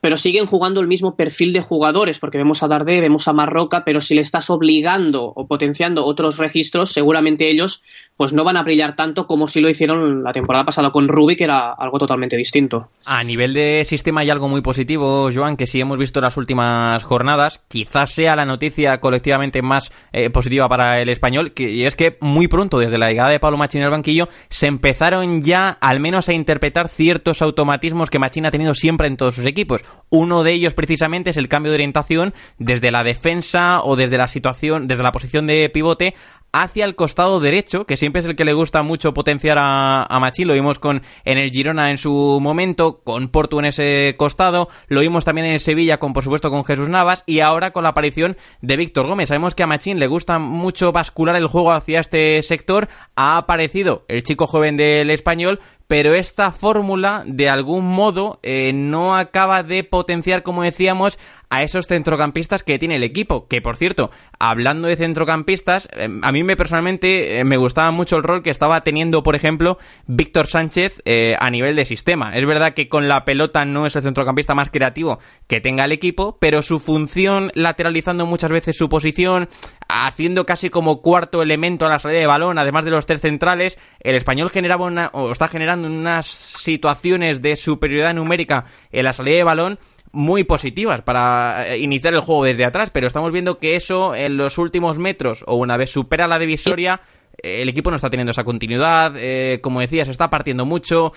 pero 0.00 0.18
siguen 0.18 0.46
jugando 0.46 0.80
el 0.80 0.86
mismo 0.86 1.16
perfil 1.16 1.52
de 1.52 1.60
jugadores, 1.60 2.18
porque 2.18 2.38
vemos 2.38 2.62
a 2.62 2.68
Dardé, 2.68 3.00
vemos 3.00 3.28
a 3.28 3.32
Marroca, 3.32 3.84
pero 3.84 4.00
si 4.00 4.14
le 4.14 4.20
estás 4.20 4.50
obligando 4.50 5.24
o 5.24 5.46
potenciando 5.46 6.04
otros 6.04 6.38
registros, 6.38 6.92
seguramente 6.92 7.50
ellos 7.50 7.82
pues 8.16 8.32
no 8.32 8.44
van 8.44 8.56
a 8.56 8.62
brillar 8.62 8.96
tanto 8.96 9.26
como 9.26 9.48
si 9.48 9.60
lo 9.60 9.68
hicieron 9.68 10.22
la 10.22 10.32
temporada 10.32 10.64
pasada 10.64 10.90
con 10.90 11.08
Rubi, 11.08 11.36
que 11.36 11.44
era 11.44 11.72
algo 11.72 11.98
totalmente 11.98 12.36
distinto. 12.36 12.88
A 13.04 13.22
nivel 13.24 13.52
de 13.52 13.84
sistema 13.84 14.22
hay 14.22 14.30
algo 14.30 14.48
muy 14.48 14.62
positivo, 14.62 15.28
Joan, 15.32 15.56
que 15.56 15.66
sí 15.66 15.80
hemos 15.80 15.98
visto 15.98 16.20
las 16.20 16.36
últimas 16.36 17.02
jornadas, 17.04 17.62
quizás 17.68 18.10
sea 18.10 18.36
la 18.36 18.46
noticia 18.46 18.98
colectivamente 19.00 19.60
más 19.60 19.92
eh, 20.12 20.30
positiva 20.30 20.68
para 20.68 21.00
el 21.00 21.08
español, 21.08 21.52
que, 21.52 21.70
y 21.70 21.84
es 21.84 21.94
que 21.94 22.16
muy 22.20 22.48
pronto, 22.48 22.78
desde 22.78 22.98
la 22.98 23.08
llegada 23.08 23.30
de 23.30 23.40
Pablo 23.40 23.58
Machín 23.58 23.82
al 23.82 23.90
banquillo, 23.90 24.28
se 24.48 24.66
empezaron 24.66 25.42
ya 25.42 25.68
al 25.68 26.00
menos 26.00 26.28
a 26.28 26.32
interpretar 26.32 26.88
ciertos 26.88 27.42
automatismos 27.42 28.08
que 28.08 28.18
Machín 28.18 28.46
ha 28.46 28.50
tenido 28.50 28.74
siempre 28.74 29.08
en 29.08 29.16
todos 29.16 29.34
sus 29.34 29.46
equipos. 29.46 29.82
Uno 30.08 30.44
de 30.44 30.52
ellos 30.52 30.74
precisamente 30.74 31.30
es 31.30 31.36
el 31.36 31.48
cambio 31.48 31.72
de 31.72 31.76
orientación 31.76 32.32
desde 32.58 32.92
la 32.92 33.02
defensa 33.02 33.80
o 33.82 33.96
desde 33.96 34.18
la 34.18 34.28
situación, 34.28 34.86
desde 34.86 35.02
la 35.02 35.12
posición 35.12 35.46
de 35.46 35.68
pivote 35.68 36.14
hacia 36.52 36.86
el 36.86 36.94
costado 36.96 37.38
derecho, 37.38 37.84
que 37.84 37.98
siempre 37.98 38.20
es 38.20 38.26
el 38.26 38.34
que 38.34 38.46
le 38.46 38.54
gusta 38.54 38.82
mucho 38.82 39.12
potenciar 39.12 39.58
a, 39.58 40.04
a 40.04 40.20
Machín. 40.20 40.48
Lo 40.48 40.54
vimos 40.54 40.78
con 40.78 41.02
en 41.24 41.38
el 41.38 41.50
Girona 41.50 41.90
en 41.90 41.98
su 41.98 42.38
momento, 42.40 43.02
con 43.04 43.28
Porto 43.28 43.58
en 43.58 43.66
ese 43.66 44.14
costado, 44.16 44.68
lo 44.86 45.00
vimos 45.00 45.24
también 45.24 45.48
en 45.48 45.52
el 45.54 45.60
Sevilla, 45.60 45.98
con 45.98 46.14
por 46.14 46.24
supuesto 46.24 46.50
con 46.50 46.64
Jesús 46.64 46.88
Navas, 46.88 47.24
y 47.26 47.40
ahora 47.40 47.72
con 47.72 47.82
la 47.82 47.90
aparición 47.90 48.38
de 48.62 48.76
Víctor 48.78 49.06
Gómez. 49.06 49.28
Sabemos 49.28 49.54
que 49.54 49.64
a 49.64 49.66
Machín 49.66 49.98
le 49.98 50.06
gusta 50.06 50.38
mucho 50.38 50.92
bascular 50.92 51.36
el 51.36 51.46
juego 51.46 51.72
hacia 51.72 52.00
este 52.00 52.40
sector. 52.42 52.88
Ha 53.16 53.36
aparecido 53.36 54.06
el 54.08 54.22
chico 54.22 54.46
joven 54.46 54.78
del 54.78 55.10
español, 55.10 55.60
pero 55.86 56.14
esta 56.14 56.52
fórmula 56.52 57.22
de 57.26 57.48
algún 57.48 57.86
modo 57.86 58.40
eh, 58.42 58.72
no 58.72 59.16
acaba 59.16 59.62
de 59.62 59.84
potenciar, 59.84 60.42
como 60.42 60.62
decíamos, 60.62 61.18
a 61.48 61.62
esos 61.62 61.86
centrocampistas 61.86 62.64
que 62.64 62.78
tiene 62.78 62.96
el 62.96 63.04
equipo. 63.04 63.46
Que 63.46 63.62
por 63.62 63.76
cierto, 63.76 64.10
hablando 64.38 64.88
de 64.88 64.96
centrocampistas, 64.96 65.88
eh, 65.92 66.08
a 66.22 66.32
mí 66.32 66.42
me 66.42 66.56
personalmente 66.56 67.38
eh, 67.38 67.44
me 67.44 67.56
gustaba 67.56 67.92
mucho 67.92 68.16
el 68.16 68.24
rol 68.24 68.42
que 68.42 68.50
estaba 68.50 68.82
teniendo, 68.82 69.22
por 69.22 69.36
ejemplo, 69.36 69.78
Víctor 70.06 70.48
Sánchez 70.48 71.02
a 71.38 71.50
nivel 71.50 71.76
de 71.76 71.84
sistema. 71.84 72.36
Es 72.36 72.46
verdad 72.46 72.74
que 72.74 72.88
con 72.88 73.08
la 73.08 73.24
pelota 73.24 73.64
no 73.64 73.86
es 73.86 73.94
el 73.96 74.02
centrocampista 74.02 74.54
más 74.54 74.70
creativo 74.70 75.20
que 75.46 75.60
tenga 75.60 75.84
el 75.84 75.92
equipo, 75.92 76.38
pero 76.40 76.62
su 76.62 76.80
función 76.80 77.52
lateralizando 77.54 78.26
muchas 78.26 78.50
veces 78.50 78.76
su 78.76 78.88
posición, 78.88 79.48
haciendo 79.88 80.46
casi 80.46 80.70
como 80.70 81.00
cuarto 81.00 81.42
elemento 81.42 81.86
a 81.86 81.90
la 81.90 81.98
salida 81.98 82.20
de 82.20 82.26
balón, 82.26 82.58
además 82.58 82.84
de 82.84 82.90
los 82.90 83.06
tres 83.06 83.20
centrales, 83.20 83.78
el 84.00 84.16
español 84.16 84.50
generaba 84.50 84.86
una, 84.86 85.10
o 85.12 85.30
está 85.30 85.48
generando 85.48 85.88
unas 85.88 86.26
situaciones 86.26 87.42
de 87.42 87.56
superioridad 87.56 88.14
numérica 88.14 88.64
en 88.90 89.04
la 89.04 89.12
salida 89.12 89.36
de 89.36 89.44
balón 89.44 89.78
muy 90.12 90.44
positivas 90.44 91.02
para 91.02 91.66
eh, 91.68 91.78
iniciar 91.78 92.14
el 92.14 92.20
juego 92.20 92.44
desde 92.44 92.64
atrás, 92.64 92.90
pero 92.90 93.06
estamos 93.06 93.32
viendo 93.32 93.58
que 93.58 93.76
eso 93.76 94.14
en 94.14 94.36
los 94.36 94.58
últimos 94.58 94.98
metros 94.98 95.44
o 95.46 95.56
una 95.56 95.76
vez 95.76 95.90
supera 95.90 96.26
la 96.26 96.38
divisoria 96.38 97.00
el 97.42 97.68
equipo 97.68 97.90
no 97.90 97.96
está 97.96 98.10
teniendo 98.10 98.30
esa 98.30 98.44
continuidad, 98.44 99.14
eh, 99.16 99.60
como 99.60 99.80
decía, 99.80 100.04
se 100.04 100.10
está 100.10 100.30
partiendo 100.30 100.64
mucho, 100.64 101.12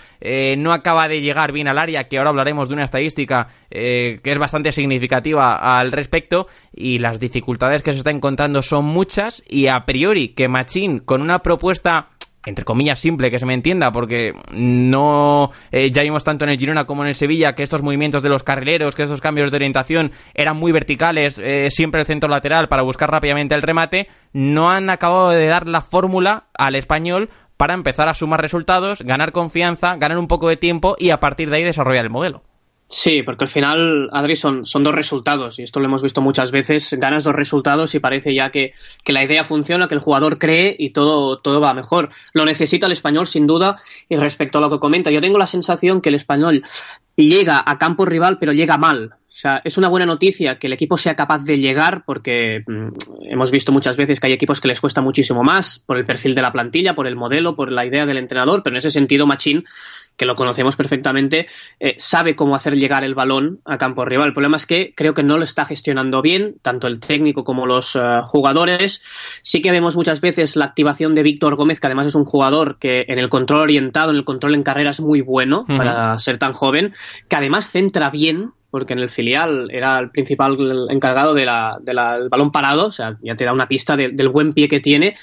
no 0.57 0.73
acaba 0.73 1.07
de 1.07 1.21
llegar 1.21 1.51
bien 1.51 1.67
al 1.67 1.77
área, 1.77 2.07
que 2.07 2.17
ahora 2.17 2.29
hablaremos 2.29 2.67
de 2.67 2.75
una 2.75 2.83
estadística 2.83 3.47
que 3.69 4.19
es 4.23 4.37
bastante 4.37 4.71
significativa 4.71 5.55
al 5.55 5.91
respecto, 5.91 6.47
y 6.73 6.99
las 6.99 7.19
dificultades 7.19 7.83
que 7.83 7.91
se 7.91 7.99
está 7.99 8.11
encontrando 8.11 8.61
son 8.61 8.85
muchas, 8.85 9.43
y 9.47 9.67
a 9.67 9.85
priori 9.85 10.29
que 10.29 10.47
Machín, 10.47 10.99
con 10.99 11.21
una 11.21 11.39
propuesta 11.39 12.09
entre 12.45 12.65
comillas, 12.65 12.99
simple, 12.99 13.29
que 13.29 13.39
se 13.39 13.45
me 13.45 13.53
entienda, 13.53 13.91
porque 13.91 14.33
no 14.53 15.51
eh, 15.71 15.91
ya 15.91 16.03
vimos 16.03 16.23
tanto 16.23 16.45
en 16.45 16.51
el 16.51 16.57
Girona 16.57 16.85
como 16.85 17.03
en 17.03 17.09
el 17.09 17.15
Sevilla 17.15 17.53
que 17.53 17.63
estos 17.63 17.81
movimientos 17.81 18.23
de 18.23 18.29
los 18.29 18.43
carrileros, 18.43 18.95
que 18.95 19.03
estos 19.03 19.21
cambios 19.21 19.51
de 19.51 19.57
orientación 19.57 20.11
eran 20.33 20.57
muy 20.57 20.71
verticales, 20.71 21.39
eh, 21.43 21.67
siempre 21.69 22.01
el 22.01 22.07
centro 22.07 22.29
lateral 22.29 22.67
para 22.67 22.81
buscar 22.81 23.11
rápidamente 23.11 23.55
el 23.55 23.61
remate, 23.61 24.07
no 24.33 24.71
han 24.71 24.89
acabado 24.89 25.29
de 25.29 25.47
dar 25.47 25.67
la 25.67 25.81
fórmula 25.81 26.45
al 26.57 26.75
español 26.75 27.29
para 27.57 27.73
empezar 27.73 28.07
a 28.07 28.13
sumar 28.13 28.41
resultados, 28.41 29.01
ganar 29.01 29.33
confianza, 29.33 29.97
ganar 29.97 30.17
un 30.17 30.27
poco 30.27 30.47
de 30.47 30.55
tiempo 30.55 30.95
y 30.97 31.09
a 31.09 31.19
partir 31.19 31.49
de 31.49 31.57
ahí 31.57 31.63
desarrollar 31.63 32.05
el 32.05 32.09
modelo. 32.09 32.43
Sí, 32.91 33.21
porque 33.21 33.43
al 33.43 33.49
final, 33.49 34.09
Adri, 34.11 34.35
son, 34.35 34.65
son, 34.65 34.83
dos 34.83 34.95
resultados, 34.95 35.59
y 35.59 35.63
esto 35.63 35.79
lo 35.79 35.85
hemos 35.85 36.01
visto 36.01 36.21
muchas 36.21 36.49
veces, 36.49 36.91
ganas 36.97 37.23
dos 37.23 37.35
resultados 37.35 37.93
y 37.93 37.99
parece 37.99 38.33
ya 38.33 38.49
que, 38.49 38.73
que, 39.03 39.13
la 39.13 39.23
idea 39.23 39.43
funciona, 39.43 39.87
que 39.87 39.93
el 39.93 40.01
jugador 40.01 40.39
cree 40.39 40.75
y 40.77 40.89
todo, 40.89 41.37
todo 41.37 41.61
va 41.61 41.75
mejor. 41.75 42.09
Lo 42.33 42.45
necesita 42.45 42.87
el 42.87 42.91
español, 42.91 43.27
sin 43.27 43.45
duda, 43.45 43.75
y 44.09 44.15
respecto 44.15 44.57
a 44.57 44.61
lo 44.61 44.71
que 44.71 44.79
comenta, 44.79 45.11
yo 45.11 45.21
tengo 45.21 45.37
la 45.37 45.45
sensación 45.45 46.01
que 46.01 46.09
el 46.09 46.15
español 46.15 46.63
llega 47.15 47.63
a 47.63 47.77
campo 47.77 48.05
rival, 48.05 48.39
pero 48.39 48.53
llega 48.53 48.79
mal. 48.79 49.18
O 49.29 49.35
sea, 49.41 49.61
es 49.63 49.77
una 49.77 49.89
buena 49.89 50.07
noticia 50.07 50.57
que 50.57 50.67
el 50.67 50.73
equipo 50.73 50.97
sea 50.97 51.15
capaz 51.15 51.43
de 51.43 51.59
llegar, 51.59 52.03
porque 52.05 52.63
mm, 52.65 52.87
hemos 53.31 53.51
visto 53.51 53.71
muchas 53.71 53.95
veces 53.95 54.19
que 54.19 54.27
hay 54.27 54.33
equipos 54.33 54.59
que 54.59 54.67
les 54.67 54.81
cuesta 54.81 55.01
muchísimo 55.01 55.43
más, 55.43 55.79
por 55.79 55.97
el 55.97 56.05
perfil 56.05 56.33
de 56.33 56.41
la 56.41 56.51
plantilla, 56.51 56.95
por 56.95 57.07
el 57.07 57.15
modelo, 57.15 57.55
por 57.55 57.71
la 57.71 57.85
idea 57.85 58.05
del 58.05 58.17
entrenador, 58.17 58.63
pero 58.63 58.75
en 58.75 58.79
ese 58.79 58.91
sentido, 58.91 59.27
Machín 59.27 59.63
que 60.19 60.25
lo 60.25 60.35
conocemos 60.35 60.75
perfectamente, 60.75 61.47
eh, 61.79 61.95
sabe 61.97 62.35
cómo 62.35 62.53
hacer 62.53 62.75
llegar 62.75 63.05
el 63.05 63.15
balón 63.15 63.61
a 63.63 63.77
campo 63.77 64.03
rival. 64.03 64.27
El 64.27 64.33
problema 64.33 64.57
es 64.57 64.65
que 64.65 64.93
creo 64.93 65.13
que 65.13 65.23
no 65.23 65.37
lo 65.37 65.45
está 65.45 65.63
gestionando 65.63 66.21
bien, 66.21 66.57
tanto 66.61 66.87
el 66.87 66.99
técnico 66.99 67.45
como 67.45 67.65
los 67.65 67.95
eh, 67.95 67.99
jugadores. 68.23 69.01
Sí 69.43 69.61
que 69.61 69.71
vemos 69.71 69.95
muchas 69.95 70.19
veces 70.19 70.57
la 70.57 70.65
activación 70.65 71.15
de 71.15 71.23
Víctor 71.23 71.55
Gómez, 71.55 71.79
que 71.79 71.87
además 71.87 72.07
es 72.07 72.15
un 72.15 72.25
jugador 72.25 72.77
que 72.79 73.05
en 73.07 73.17
el 73.17 73.29
control 73.29 73.61
orientado, 73.61 74.11
en 74.11 74.17
el 74.17 74.25
control 74.25 74.55
en 74.55 74.63
carrera 74.63 74.91
es 74.91 74.99
muy 74.99 75.21
bueno 75.21 75.65
para 75.65 76.17
ser 76.19 76.37
tan 76.37 76.51
joven, 76.51 76.93
que 77.29 77.37
además 77.37 77.71
centra 77.71 78.09
bien 78.09 78.51
porque 78.71 78.93
en 78.93 78.99
el 78.99 79.09
filial 79.09 79.69
era 79.71 79.99
el 79.99 80.11
principal 80.11 80.57
encargado 80.89 81.33
del 81.33 81.49
balón 82.29 82.51
parado, 82.51 82.87
o 82.87 82.91
sea, 82.91 83.17
ya 83.21 83.35
te 83.35 83.45
da 83.45 83.53
una 83.53 83.67
pista 83.67 83.95
del 83.95 84.29
buen 84.29 84.53
pie 84.53 84.67
que 84.67 84.79
tiene 84.79 85.15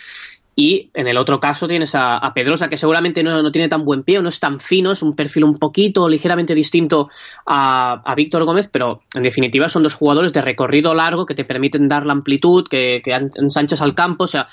y 0.59 0.91
en 0.95 1.07
el 1.07 1.19
otro 1.19 1.39
caso 1.39 1.69
tienes 1.69 1.95
a, 1.95 2.33
Pedrosa, 2.35 2.71
que 2.71 2.79
seguramente 2.79 3.23
no, 3.23 3.53
tiene 3.53 3.69
tan 3.69 3.85
buen 3.85 4.03
pie 4.03 4.19
o 4.19 4.23
no 4.23 4.31
es 4.31 4.41
tan 4.41 4.59
fino, 4.59 4.91
es 4.91 5.03
un 5.03 5.15
perfil 5.15 5.45
un 5.45 5.59
poquito 5.59 6.09
ligeramente 6.09 6.55
distinto 6.55 7.11
a, 7.45 8.01
a 8.03 8.15
Víctor 8.15 8.45
Gómez, 8.45 8.71
pero 8.73 9.03
en 9.15 9.23
definitiva 9.23 9.69
son 9.69 9.83
dos 9.83 9.95
jugadores 9.95 10.33
de 10.33 10.41
recorrido 10.41 10.95
largo 10.95 11.27
que 11.27 11.35
te 11.35 11.45
permiten 11.45 11.89
dar 11.89 12.07
la 12.07 12.15
amplitud, 12.15 12.67
que, 12.67 13.03
que 13.05 13.13
ensanchas 13.35 13.83
al 13.83 13.95
campo, 13.95 14.25
o 14.25 14.27
sea, 14.27 14.47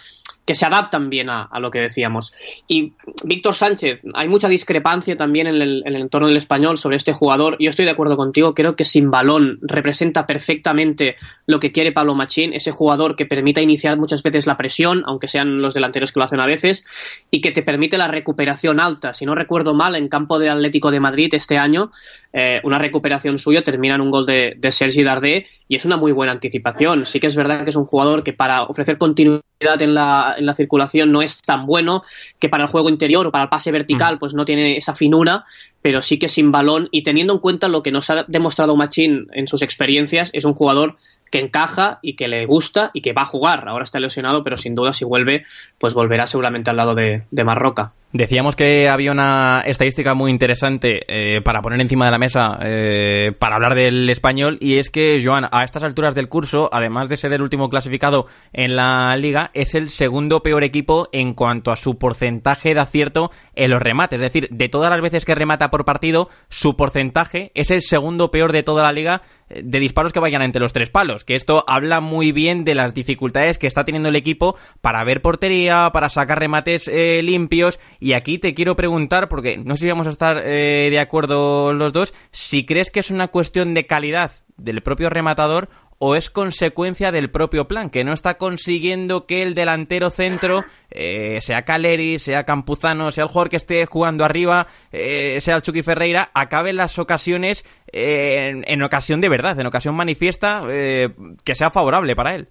que 0.46 0.56
se 0.56 0.66
adaptan 0.66 1.10
bien 1.10 1.30
a, 1.30 1.48
lo 1.60 1.72
que 1.72 1.80
decíamos. 1.80 2.34
Y 2.68 2.94
Víctor 3.24 3.56
Sánchez, 3.56 4.02
hay 4.14 4.28
mucha 4.28 4.50
discrepancia 4.50 5.16
también 5.16 5.48
en 5.48 5.62
el, 5.62 5.96
entorno 5.96 6.28
del 6.28 6.38
español 6.38 6.78
sobre 6.78 6.98
este 6.98 7.14
jugador. 7.14 7.56
Yo 7.60 7.70
estoy 7.70 7.86
de 7.86 7.92
acuerdo 7.92 8.18
contigo, 8.18 8.54
creo 8.54 8.76
que 8.76 8.84
sin 8.84 9.10
balón 9.10 9.60
representa 9.62 10.26
perfectamente 10.26 11.16
lo 11.48 11.60
que 11.60 11.72
quiere 11.72 11.94
Pablo 11.94 12.16
Machín, 12.16 12.54
ese 12.54 12.72
jugador 12.72 13.16
que 13.16 13.26
permita 13.26 13.62
iniciar 13.62 13.98
muchas 13.98 14.22
veces 14.22 14.46
la 14.46 14.58
presión, 14.58 15.04
aunque 15.06 15.28
sean 15.30 15.62
los 15.62 15.74
delanteros 15.74 16.12
que 16.12 16.20
lo 16.20 16.26
hacen 16.26 16.42
a 16.42 16.46
veces, 16.46 16.86
y 17.32 17.40
que 17.40 17.52
te 17.52 17.64
permite 17.64 17.98
la 17.98 18.08
recuperación 18.08 18.82
alta. 18.82 19.14
Si 19.14 19.26
no 19.26 19.36
recuerdo 19.36 19.74
mal, 19.74 19.96
en 19.96 20.10
campo 20.10 20.40
de 20.40 20.50
Atlético 20.50 20.92
de 20.92 21.00
Madrid 21.00 21.34
este 21.34 21.58
año, 21.58 21.92
eh, 22.34 22.60
una 22.64 22.80
recuperación 22.80 23.38
suya 23.38 23.64
termina 23.64 23.96
en 23.96 24.02
un 24.02 24.12
gol 24.12 24.26
de, 24.26 24.56
de 24.58 24.72
Sergi 24.72 25.04
Dardé 25.04 25.46
y 25.68 25.78
es 25.78 25.86
una 25.86 25.96
muy 25.96 26.12
buena 26.12 26.34
anticipación. 26.34 27.06
Sí 27.06 27.20
que 27.20 27.28
es 27.28 27.36
verdad 27.36 27.64
que 27.64 27.70
es 27.70 27.76
un 27.76 27.86
jugador 27.86 28.24
que 28.24 28.34
para 28.34 28.64
ofrecer 28.64 28.98
continuidad 28.98 29.42
en 29.80 29.94
la, 29.94 30.36
en 30.38 30.46
la 30.46 30.54
circulación 30.54 31.12
no 31.12 31.22
es 31.22 31.42
tan 31.42 31.66
bueno, 31.66 32.04
que 32.40 32.50
para 32.50 32.64
el 32.64 32.70
juego 32.70 32.90
interior 32.90 33.28
o 33.28 33.32
para 33.32 33.46
el 33.46 33.50
pase 33.50 33.72
vertical 33.72 34.18
pues 34.18 34.34
no 34.34 34.46
tiene 34.46 34.78
esa 34.78 34.96
finura, 34.96 35.44
pero 35.84 36.02
sí 36.02 36.18
que 36.18 36.30
sin 36.30 36.52
balón 36.52 36.88
y 36.92 37.04
teniendo 37.04 37.34
en 37.34 37.40
cuenta 37.40 37.68
lo 37.68 37.84
que 37.84 37.92
nos 37.92 38.10
ha 38.10 38.24
demostrado 38.28 38.76
Machín 38.76 39.28
en 39.34 39.48
sus 39.48 39.62
experiencias, 39.62 40.32
es 40.34 40.46
un 40.46 40.54
jugador 40.54 40.96
que 41.30 41.40
encaja 41.40 41.98
y 42.04 42.16
que 42.16 42.28
le 42.28 42.46
gusta 42.46 42.92
y 42.94 43.02
que 43.02 43.12
va 43.12 43.24
a 43.24 43.26
jugar. 43.26 43.68
Ahora 43.68 43.84
está 43.84 44.00
lesionado, 44.00 44.44
pero 44.44 44.56
sin 44.56 44.76
duda 44.76 44.94
si 44.94 45.04
vuelve, 45.04 45.44
pues 45.80 45.94
volverá 45.96 46.28
seguramente 46.28 46.70
al 46.70 46.78
lado 46.78 46.94
de, 46.94 47.24
de 47.30 47.44
Marroca. 47.44 47.92
Decíamos 48.12 48.56
que 48.56 48.88
había 48.88 49.12
una 49.12 49.64
estadística 49.66 50.14
muy 50.14 50.30
interesante 50.30 51.02
eh, 51.08 51.42
para 51.42 51.64
poner 51.64 51.82
encima 51.82 52.06
de 52.06 52.12
la 52.12 52.20
mesa 52.20 52.60
eh, 52.62 53.32
para 53.40 53.56
hablar 53.56 53.74
del 53.74 54.08
español 54.08 54.60
y 54.62 54.78
es 54.78 54.92
que, 54.92 55.20
Joan, 55.26 55.48
a 55.52 55.64
estas 55.64 55.84
alturas 55.84 56.14
del 56.14 56.30
curso, 56.30 56.70
además 56.72 57.10
de 57.10 57.18
ser 57.18 57.34
el 57.34 57.42
último 57.42 57.72
clasificado 57.72 58.28
en 58.54 58.76
la 58.76 59.18
liga, 59.18 59.50
es 59.56 59.74
el 59.74 59.90
segundo 59.90 60.44
peor 60.44 60.64
equipo 60.64 61.10
en 61.12 61.34
cuanto 61.34 61.72
a 61.72 61.76
su 61.76 61.98
porcentaje 61.98 62.76
de 62.76 62.82
acierto 62.82 63.32
en 63.56 63.72
los 63.72 63.82
remates. 63.82 64.18
Es 64.18 64.32
decir, 64.32 64.48
de 64.52 64.70
todas 64.70 64.92
las 64.92 65.02
veces 65.02 65.26
que 65.26 65.34
remata 65.34 65.72
por 65.74 65.86
partido, 65.86 66.30
su 66.50 66.78
porcentaje 66.78 67.52
es 67.56 67.72
el 67.72 67.82
segundo 67.82 68.30
peor 68.30 68.52
de 68.52 68.62
toda 68.62 68.84
la 68.84 68.92
liga 68.92 69.24
eh, 69.50 69.64
de 69.66 69.80
disparos 69.80 70.14
que 70.14 70.20
vayan 70.20 70.44
entre 70.44 70.62
los 70.62 70.72
tres 70.72 70.92
palos. 70.92 71.24
Que 71.24 71.34
esto 71.36 71.64
habla 71.68 72.00
muy 72.00 72.32
bien 72.32 72.64
de 72.64 72.76
las 72.76 72.94
dificultades 72.94 73.58
que 73.58 73.66
está 73.66 73.84
teniendo 73.84 74.10
el 74.10 74.16
equipo 74.16 74.56
para 74.82 75.04
ver 75.04 75.24
portería, 75.24 75.90
para 75.92 76.10
sacar 76.10 76.38
remates 76.38 76.88
limpios 77.24 77.80
y 78.00 78.14
aquí 78.14 78.38
te 78.38 78.54
quiero 78.54 78.76
preguntar, 78.76 79.30
porque 79.30 79.58
no 79.58 79.76
sé 79.76 79.82
si 79.82 79.90
vamos 79.90 80.06
a 80.06 80.12
estar 80.12 80.42
eh, 80.44 80.90
de 80.92 81.00
acuerdo 81.00 81.74
los 81.74 81.92
dos, 81.92 82.14
si 82.32 82.66
crees 82.66 82.92
que 82.92 83.00
es 83.00 83.10
una 83.10 83.30
cuestión 83.30 83.74
de 83.74 83.88
calidad 83.88 84.32
del 84.58 84.84
propio 84.84 85.10
rematador 85.10 85.70
o 86.06 86.18
es 86.18 86.30
consecuencia 86.30 87.14
del 87.14 87.32
propio 87.32 87.66
plan, 87.66 87.90
que 87.90 88.04
no 88.04 88.12
está 88.12 88.38
consiguiendo 88.38 89.26
que 89.26 89.42
el 89.42 89.54
delantero 89.54 90.10
centro, 90.10 90.66
eh, 90.92 91.40
sea 91.40 91.62
Caleri, 91.62 92.20
sea 92.20 92.44
Campuzano, 92.44 93.10
sea 93.10 93.24
el 93.24 93.30
jugador 93.30 93.50
que 93.50 93.56
esté 93.56 93.86
jugando 93.86 94.26
arriba, 94.26 94.68
eh, 94.92 95.40
sea 95.40 95.56
el 95.56 95.62
Chucky 95.62 95.82
Ferreira, 95.82 96.30
acabe 96.34 96.74
las 96.74 97.00
ocasiones 97.00 97.64
en, 97.88 98.82
ocasión 98.82 99.22
de 99.22 99.30
verdad, 99.30 99.58
en 99.58 99.66
ocasión 99.66 99.96
manifiesta, 99.96 100.64
que 100.68 101.56
sea 101.56 101.70
favorable 101.70 102.18
para 102.18 102.36
él. 102.36 102.50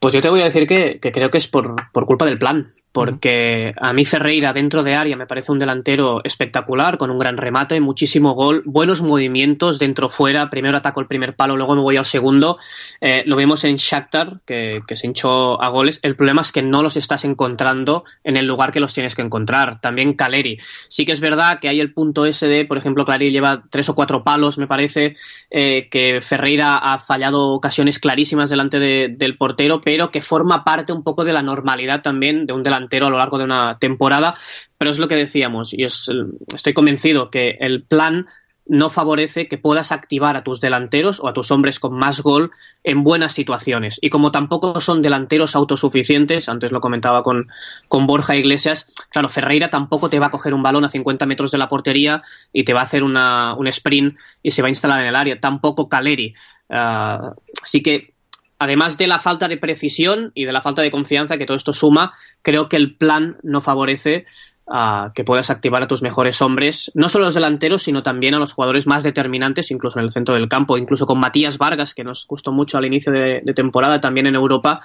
Pues 0.00 0.14
yo 0.14 0.22
te 0.22 0.30
voy 0.30 0.40
a 0.40 0.44
decir 0.44 0.66
que, 0.66 0.98
creo 0.98 1.28
que 1.28 1.38
es 1.38 1.48
por, 1.48 1.74
por, 1.92 2.06
culpa 2.06 2.24
del 2.24 2.38
plan 2.38 2.70
porque 2.96 3.74
a 3.76 3.92
mí 3.92 4.06
Ferreira 4.06 4.54
dentro 4.54 4.82
de 4.82 4.94
área 4.94 5.18
me 5.18 5.26
parece 5.26 5.52
un 5.52 5.58
delantero 5.58 6.22
espectacular, 6.24 6.96
con 6.96 7.10
un 7.10 7.18
gran 7.18 7.36
remate, 7.36 7.78
muchísimo 7.78 8.32
gol, 8.32 8.62
buenos 8.64 9.02
movimientos 9.02 9.78
dentro 9.78 10.08
fuera, 10.08 10.48
primero 10.48 10.78
ataco 10.78 11.00
el 11.00 11.06
primer 11.06 11.36
palo, 11.36 11.58
luego 11.58 11.76
me 11.76 11.82
voy 11.82 11.98
al 11.98 12.06
segundo. 12.06 12.56
Eh, 13.02 13.22
lo 13.26 13.36
vemos 13.36 13.64
en 13.64 13.76
Shakhtar, 13.76 14.40
que, 14.46 14.80
se 14.94 15.06
hinchó 15.06 15.62
a 15.62 15.68
goles. 15.68 16.00
El 16.02 16.16
problema 16.16 16.40
es 16.40 16.52
que 16.52 16.62
no 16.62 16.82
los 16.82 16.96
estás 16.96 17.26
encontrando 17.26 18.04
en 18.24 18.38
el 18.38 18.46
lugar 18.46 18.72
que 18.72 18.80
los 18.80 18.94
tienes 18.94 19.14
que 19.14 19.20
encontrar. 19.20 19.78
También 19.82 20.14
Caleri. 20.14 20.56
Sí 20.88 21.04
que 21.04 21.12
es 21.12 21.20
verdad 21.20 21.58
que 21.60 21.68
hay 21.68 21.80
el 21.80 21.92
punto 21.92 22.24
ese 22.24 22.46
de, 22.46 22.64
por 22.64 22.78
ejemplo, 22.78 23.04
Caleri 23.04 23.30
lleva 23.30 23.64
tres 23.68 23.90
o 23.90 23.94
cuatro 23.94 24.24
palos, 24.24 24.56
me 24.56 24.66
parece, 24.66 25.16
eh, 25.50 25.88
que 25.90 26.20
Ferreira 26.22 26.78
ha 26.78 26.98
fallado 26.98 27.48
ocasiones 27.48 27.98
clarísimas 27.98 28.48
delante 28.48 28.78
del 28.78 29.36
portero, 29.36 29.82
pero 29.82 30.10
que 30.10 30.22
forma 30.22 30.64
parte 30.64 30.94
un 30.94 31.02
poco 31.02 31.24
de 31.24 31.34
la 31.34 31.42
normalidad 31.42 32.00
también 32.00 32.46
de 32.46 32.54
un 32.54 32.62
delantero 32.62 32.85
a 32.90 33.10
lo 33.10 33.18
largo 33.18 33.38
de 33.38 33.44
una 33.44 33.78
temporada, 33.78 34.34
pero 34.78 34.90
es 34.90 34.98
lo 34.98 35.08
que 35.08 35.16
decíamos 35.16 35.72
y 35.72 35.84
es, 35.84 36.10
estoy 36.54 36.74
convencido 36.74 37.30
que 37.30 37.56
el 37.60 37.82
plan 37.82 38.26
no 38.68 38.90
favorece 38.90 39.48
que 39.48 39.58
puedas 39.58 39.92
activar 39.92 40.36
a 40.36 40.42
tus 40.42 40.60
delanteros 40.60 41.20
o 41.20 41.28
a 41.28 41.32
tus 41.32 41.50
hombres 41.50 41.78
con 41.78 41.94
más 41.94 42.20
gol 42.20 42.50
en 42.82 43.04
buenas 43.04 43.32
situaciones. 43.32 43.98
Y 44.02 44.10
como 44.10 44.32
tampoco 44.32 44.80
son 44.80 45.02
delanteros 45.02 45.54
autosuficientes, 45.54 46.48
antes 46.48 46.72
lo 46.72 46.80
comentaba 46.80 47.22
con, 47.22 47.48
con 47.88 48.06
Borja 48.06 48.34
Iglesias, 48.34 48.92
claro, 49.10 49.28
Ferreira 49.28 49.70
tampoco 49.70 50.10
te 50.10 50.18
va 50.18 50.26
a 50.26 50.30
coger 50.30 50.52
un 50.52 50.64
balón 50.64 50.84
a 50.84 50.88
50 50.88 51.26
metros 51.26 51.52
de 51.52 51.58
la 51.58 51.68
portería 51.68 52.22
y 52.52 52.64
te 52.64 52.72
va 52.72 52.80
a 52.80 52.84
hacer 52.84 53.04
una, 53.04 53.54
un 53.54 53.68
sprint 53.68 54.16
y 54.42 54.50
se 54.50 54.62
va 54.62 54.66
a 54.66 54.70
instalar 54.70 55.00
en 55.00 55.06
el 55.06 55.16
área. 55.16 55.38
Tampoco 55.38 55.88
Caleri. 55.88 56.34
Ah, 56.68 57.34
así 57.62 57.82
que 57.82 58.15
además 58.58 58.98
de 58.98 59.06
la 59.06 59.18
falta 59.18 59.48
de 59.48 59.58
precisión 59.58 60.32
y 60.34 60.44
de 60.44 60.52
la 60.52 60.62
falta 60.62 60.82
de 60.82 60.90
confianza 60.90 61.36
que 61.36 61.46
todo 61.46 61.56
esto 61.56 61.72
suma, 61.72 62.12
creo 62.42 62.68
que 62.68 62.76
el 62.76 62.96
plan 62.96 63.36
no 63.42 63.60
favorece 63.60 64.26
a 64.68 65.12
que 65.14 65.24
puedas 65.24 65.50
activar 65.50 65.82
a 65.82 65.86
tus 65.86 66.02
mejores 66.02 66.42
hombres, 66.42 66.90
no 66.94 67.08
solo 67.08 67.26
los 67.26 67.34
delanteros, 67.34 67.82
sino 67.82 68.02
también 68.02 68.34
a 68.34 68.38
los 68.38 68.52
jugadores 68.52 68.86
más 68.86 69.04
determinantes, 69.04 69.70
incluso 69.70 69.98
en 69.98 70.04
el 70.04 70.10
centro 70.10 70.34
del 70.34 70.48
campo, 70.48 70.76
incluso 70.76 71.06
con 71.06 71.20
Matías 71.20 71.56
Vargas, 71.58 71.94
que 71.94 72.02
nos 72.02 72.26
gustó 72.26 72.52
mucho 72.52 72.76
al 72.76 72.84
inicio 72.84 73.12
de, 73.12 73.42
temporada, 73.54 74.00
también 74.00 74.26
en 74.26 74.34
Europa, 74.34 74.80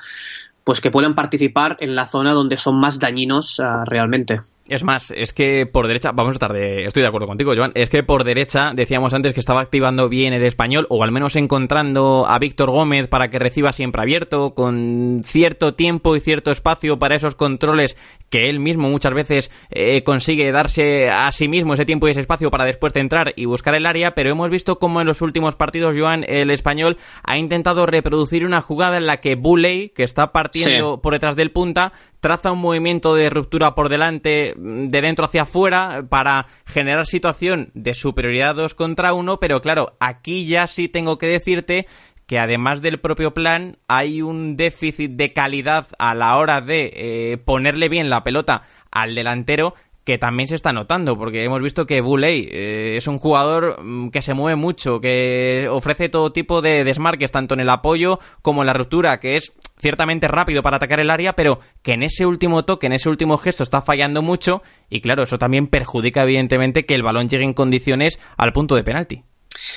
pues 0.63 0.81
que 0.81 0.91
puedan 0.91 1.15
participar 1.15 1.77
en 1.79 1.95
la 1.95 2.05
zona 2.07 2.33
donde 2.33 2.57
son 2.57 2.79
más 2.79 2.99
dañinos 2.99 3.57
uh, 3.57 3.83
realmente. 3.85 4.41
Es 4.67 4.83
más, 4.83 5.11
es 5.11 5.33
que 5.33 5.65
por 5.65 5.87
derecha, 5.87 6.11
vamos 6.13 6.31
a 6.31 6.35
estar 6.35 6.53
de, 6.53 6.85
estoy 6.85 7.01
de 7.01 7.07
acuerdo 7.07 7.27
contigo, 7.27 7.53
Joan, 7.55 7.71
es 7.73 7.89
que 7.89 8.03
por 8.03 8.23
derecha 8.23 8.71
decíamos 8.73 9.13
antes 9.13 9.33
que 9.33 9.39
estaba 9.39 9.59
activando 9.59 10.07
bien 10.07 10.33
el 10.33 10.43
español, 10.43 10.85
o 10.89 11.03
al 11.03 11.11
menos 11.11 11.35
encontrando 11.35 12.25
a 12.27 12.37
Víctor 12.37 12.69
Gómez 12.69 13.07
para 13.07 13.29
que 13.29 13.39
reciba 13.39 13.73
siempre 13.73 14.03
abierto, 14.03 14.53
con 14.53 15.23
cierto 15.25 15.73
tiempo 15.73 16.15
y 16.15 16.19
cierto 16.19 16.51
espacio 16.51 16.99
para 16.99 17.15
esos 17.15 17.35
controles 17.35 17.97
que 18.29 18.43
él 18.49 18.59
mismo 18.59 18.89
muchas 18.89 19.13
veces 19.13 19.51
eh, 19.71 20.03
consigue 20.03 20.51
darse 20.51 21.09
a 21.09 21.31
sí 21.31 21.47
mismo 21.47 21.73
ese 21.73 21.85
tiempo 21.85 22.07
y 22.07 22.11
ese 22.11 22.21
espacio 22.21 22.51
para 22.51 22.65
después 22.65 22.93
de 22.93 23.01
entrar 23.01 23.33
y 23.35 23.45
buscar 23.45 23.75
el 23.75 23.85
área, 23.85 24.15
pero 24.15 24.29
hemos 24.29 24.49
visto 24.51 24.77
como 24.79 25.01
en 25.01 25.07
los 25.07 25.21
últimos 25.21 25.55
partidos, 25.55 25.95
Joan, 25.97 26.23
el 26.27 26.51
español 26.51 26.97
ha 27.23 27.37
intentado 27.37 27.87
reproducir 27.87 28.45
una 28.45 28.61
jugada 28.61 28.97
en 28.97 29.07
la 29.07 29.17
que 29.17 29.35
Bulley, 29.35 29.89
que 29.89 30.03
está 30.03 30.31
partiendo 30.31 31.01
por 31.01 31.13
detrás 31.13 31.35
del 31.35 31.51
punta, 31.51 31.91
traza 32.21 32.51
un 32.51 32.59
movimiento 32.59 33.15
de 33.15 33.29
ruptura 33.29 33.75
por 33.75 33.89
delante 33.89 34.53
de 34.55 35.01
dentro 35.01 35.25
hacia 35.25 35.41
afuera 35.41 36.05
para 36.07 36.47
generar 36.65 37.05
situación 37.05 37.71
de 37.73 37.93
superioridad 37.93 38.55
2 38.55 38.73
contra 38.75 39.13
1, 39.13 39.39
pero 39.39 39.59
claro, 39.59 39.97
aquí 39.99 40.45
ya 40.45 40.67
sí 40.67 40.87
tengo 40.87 41.17
que 41.17 41.27
decirte 41.27 41.87
que 42.27 42.39
además 42.39 42.81
del 42.81 43.01
propio 43.01 43.33
plan 43.33 43.77
hay 43.89 44.21
un 44.21 44.55
déficit 44.55 45.11
de 45.11 45.33
calidad 45.33 45.87
a 45.99 46.15
la 46.15 46.37
hora 46.37 46.61
de 46.61 46.93
eh, 46.95 47.37
ponerle 47.43 47.89
bien 47.89 48.09
la 48.09 48.23
pelota 48.23 48.61
al 48.91 49.15
delantero 49.15 49.73
que 50.03 50.17
también 50.17 50.47
se 50.47 50.55
está 50.55 50.73
notando, 50.73 51.17
porque 51.17 51.43
hemos 51.43 51.61
visto 51.61 51.85
que 51.85 52.01
Bulley 52.01 52.47
eh, 52.51 52.95
es 52.97 53.07
un 53.07 53.19
jugador 53.19 53.83
mm, 53.83 54.09
que 54.09 54.21
se 54.21 54.33
mueve 54.33 54.55
mucho, 54.55 54.99
que 54.99 55.67
ofrece 55.69 56.09
todo 56.09 56.31
tipo 56.31 56.61
de 56.61 56.83
desmarques, 56.83 57.31
tanto 57.31 57.53
en 57.53 57.59
el 57.59 57.69
apoyo 57.69 58.19
como 58.41 58.63
en 58.63 58.67
la 58.67 58.73
ruptura, 58.73 59.19
que 59.19 59.35
es 59.35 59.53
ciertamente 59.81 60.27
rápido 60.27 60.61
para 60.61 60.77
atacar 60.77 60.99
el 60.99 61.09
área, 61.09 61.33
pero 61.33 61.59
que 61.81 61.93
en 61.93 62.03
ese 62.03 62.25
último 62.25 62.63
toque, 62.63 62.87
en 62.87 62.93
ese 62.93 63.09
último 63.09 63.37
gesto 63.37 63.63
está 63.63 63.81
fallando 63.81 64.21
mucho, 64.21 64.61
y 64.89 65.01
claro, 65.01 65.23
eso 65.23 65.37
también 65.37 65.67
perjudica 65.67 66.23
evidentemente 66.23 66.85
que 66.85 66.95
el 66.95 67.03
balón 67.03 67.27
llegue 67.27 67.43
en 67.43 67.53
condiciones 67.53 68.19
al 68.37 68.53
punto 68.53 68.75
de 68.75 68.83
penalti. 68.83 69.23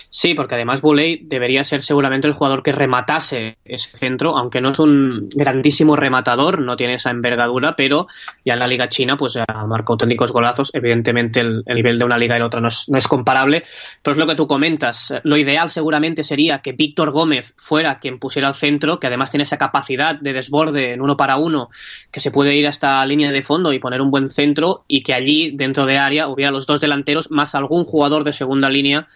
Sí, 0.09 0.35
porque 0.35 0.55
además 0.55 0.81
Bulley 0.81 1.21
debería 1.25 1.65
ser 1.65 1.83
seguramente 1.83 2.29
el 2.29 2.35
jugador 2.35 2.63
que 2.63 2.73
rematase 2.73 3.59
ese 3.65 3.91
centro, 3.97 4.37
aunque 4.39 4.61
no 4.61 4.71
es 4.71 4.79
un 4.79 5.29
grandísimo 5.35 5.97
rematador, 5.97 6.61
no 6.61 6.77
tiene 6.77 6.95
esa 6.95 7.11
envergadura, 7.11 7.75
pero 7.77 8.07
ya 8.45 8.55
en 8.55 8.61
la 8.61 8.67
Liga 8.67 8.89
China 8.89 9.17
pues 9.17 9.37
ha 9.37 9.67
marcado 9.67 9.99
técnicos 9.99 10.33
golazos. 10.33 10.71
Evidentemente 10.73 11.41
el, 11.41 11.65
nivel 11.67 11.99
de 11.99 12.05
una 12.05 12.19
liga 12.19 12.37
y 12.37 12.39
la 12.39 12.47
otra 12.47 12.61
no 12.61 12.69
es, 12.69 12.89
no 12.89 12.99
es, 12.99 13.09
comparable, 13.09 13.65
pero 14.03 14.13
es 14.13 14.19
lo 14.19 14.27
que 14.27 14.37
tú 14.37 14.47
comentas. 14.47 15.15
Lo 15.25 15.37
ideal 15.37 15.69
seguramente 15.69 16.23
sería 16.23 16.61
que 16.61 16.73
Víctor 16.73 17.11
Gómez 17.11 17.55
fuera 17.57 17.99
quien 17.99 18.19
pusiera 18.19 18.49
al 18.49 18.55
centro, 18.55 19.01
que 19.01 19.09
además 19.09 19.31
tiene 19.31 19.43
esa 19.43 19.59
capacidad 19.59 20.15
de 20.15 20.33
desborde 20.33 20.93
en 20.93 21.01
uno 21.01 21.17
para 21.17 21.37
uno, 21.37 21.71
que 22.11 22.21
se 22.21 22.31
puede 22.31 22.55
ir 22.55 22.67
hasta 22.67 23.01
la 23.01 23.07
línea 23.07 23.33
de 23.33 23.43
fondo 23.43 23.73
y 23.73 23.79
poner 23.79 24.01
un 24.01 24.11
buen 24.11 24.31
centro 24.31 24.85
y 24.87 25.03
que 25.03 25.15
allí 25.15 25.51
dentro 25.55 25.87
de 25.87 25.99
área 25.99 26.29
hubiera 26.29 26.51
los 26.51 26.67
dos 26.67 26.81
delanteros 26.81 27.31
más 27.31 27.55
algún 27.55 27.85
jugador 27.85 28.25
de 28.25 28.33
segunda 28.33 28.69
línea 28.69 29.07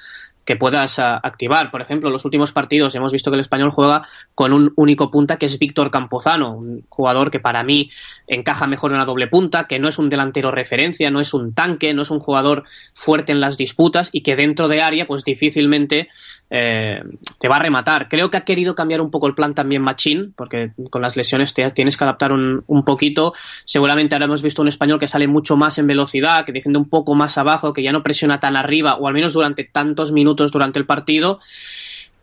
que 0.48 0.56
puedas 0.56 0.98
ah, 0.98 1.20
activar. 1.22 1.70
Por 1.70 1.82
ejemplo, 1.82 2.08
en 2.08 2.14
los 2.14 2.24
últimos 2.24 2.52
partidos 2.52 2.94
hemos 2.94 3.12
visto 3.12 3.30
que 3.30 3.34
el 3.34 3.42
español 3.42 3.68
juega 3.68 4.08
con 4.34 4.54
un 4.54 4.72
único 4.76 5.10
punta 5.10 5.36
que 5.36 5.44
es 5.44 5.58
Víctor 5.58 5.90
Campozano, 5.90 6.56
un 6.56 6.86
jugador 6.88 7.30
que 7.30 7.38
para 7.38 7.62
mí 7.62 7.90
encaja 8.26 8.66
mejor 8.66 8.92
en 8.92 8.96
la 8.96 9.04
doble 9.04 9.26
punta, 9.26 9.66
que 9.66 9.78
no 9.78 9.88
es 9.88 9.98
un 9.98 10.08
delantero 10.08 10.50
referencia, 10.50 11.10
no 11.10 11.20
es 11.20 11.34
un 11.34 11.52
tanque, 11.52 11.92
no 11.92 12.00
es 12.00 12.10
un 12.10 12.18
jugador 12.18 12.64
fuerte 12.94 13.30
en 13.30 13.40
las 13.40 13.58
disputas 13.58 14.08
y 14.10 14.22
que 14.22 14.36
dentro 14.36 14.68
de 14.68 14.80
área 14.80 15.06
pues 15.06 15.22
difícilmente 15.22 16.08
eh, 16.48 17.02
te 17.38 17.48
va 17.48 17.56
a 17.56 17.58
rematar. 17.58 18.08
Creo 18.08 18.30
que 18.30 18.38
ha 18.38 18.44
querido 18.44 18.74
cambiar 18.74 19.02
un 19.02 19.10
poco 19.10 19.26
el 19.26 19.34
plan 19.34 19.54
también 19.54 19.82
Machín, 19.82 20.32
porque 20.34 20.72
con 20.88 21.02
las 21.02 21.14
lesiones 21.14 21.52
te 21.52 21.68
tienes 21.72 21.98
que 21.98 22.04
adaptar 22.04 22.32
un, 22.32 22.64
un, 22.66 22.84
poquito. 22.84 23.34
Seguramente 23.66 24.14
ahora 24.14 24.24
hemos 24.24 24.40
visto 24.40 24.62
un 24.62 24.68
español 24.68 24.98
que 24.98 25.08
sale 25.08 25.28
mucho 25.28 25.58
más 25.58 25.76
en 25.76 25.86
velocidad, 25.86 26.46
que 26.46 26.52
defiende 26.52 26.78
un 26.78 26.88
poco 26.88 27.14
más 27.14 27.36
abajo, 27.36 27.74
que 27.74 27.82
ya 27.82 27.92
no 27.92 28.02
presiona 28.02 28.40
tan 28.40 28.56
arriba, 28.56 28.96
o 28.96 29.08
al 29.08 29.12
menos 29.12 29.34
durante 29.34 29.64
tantos 29.64 30.10
minutos 30.10 30.37
durante 30.46 30.78
el 30.78 30.86
partido 30.86 31.40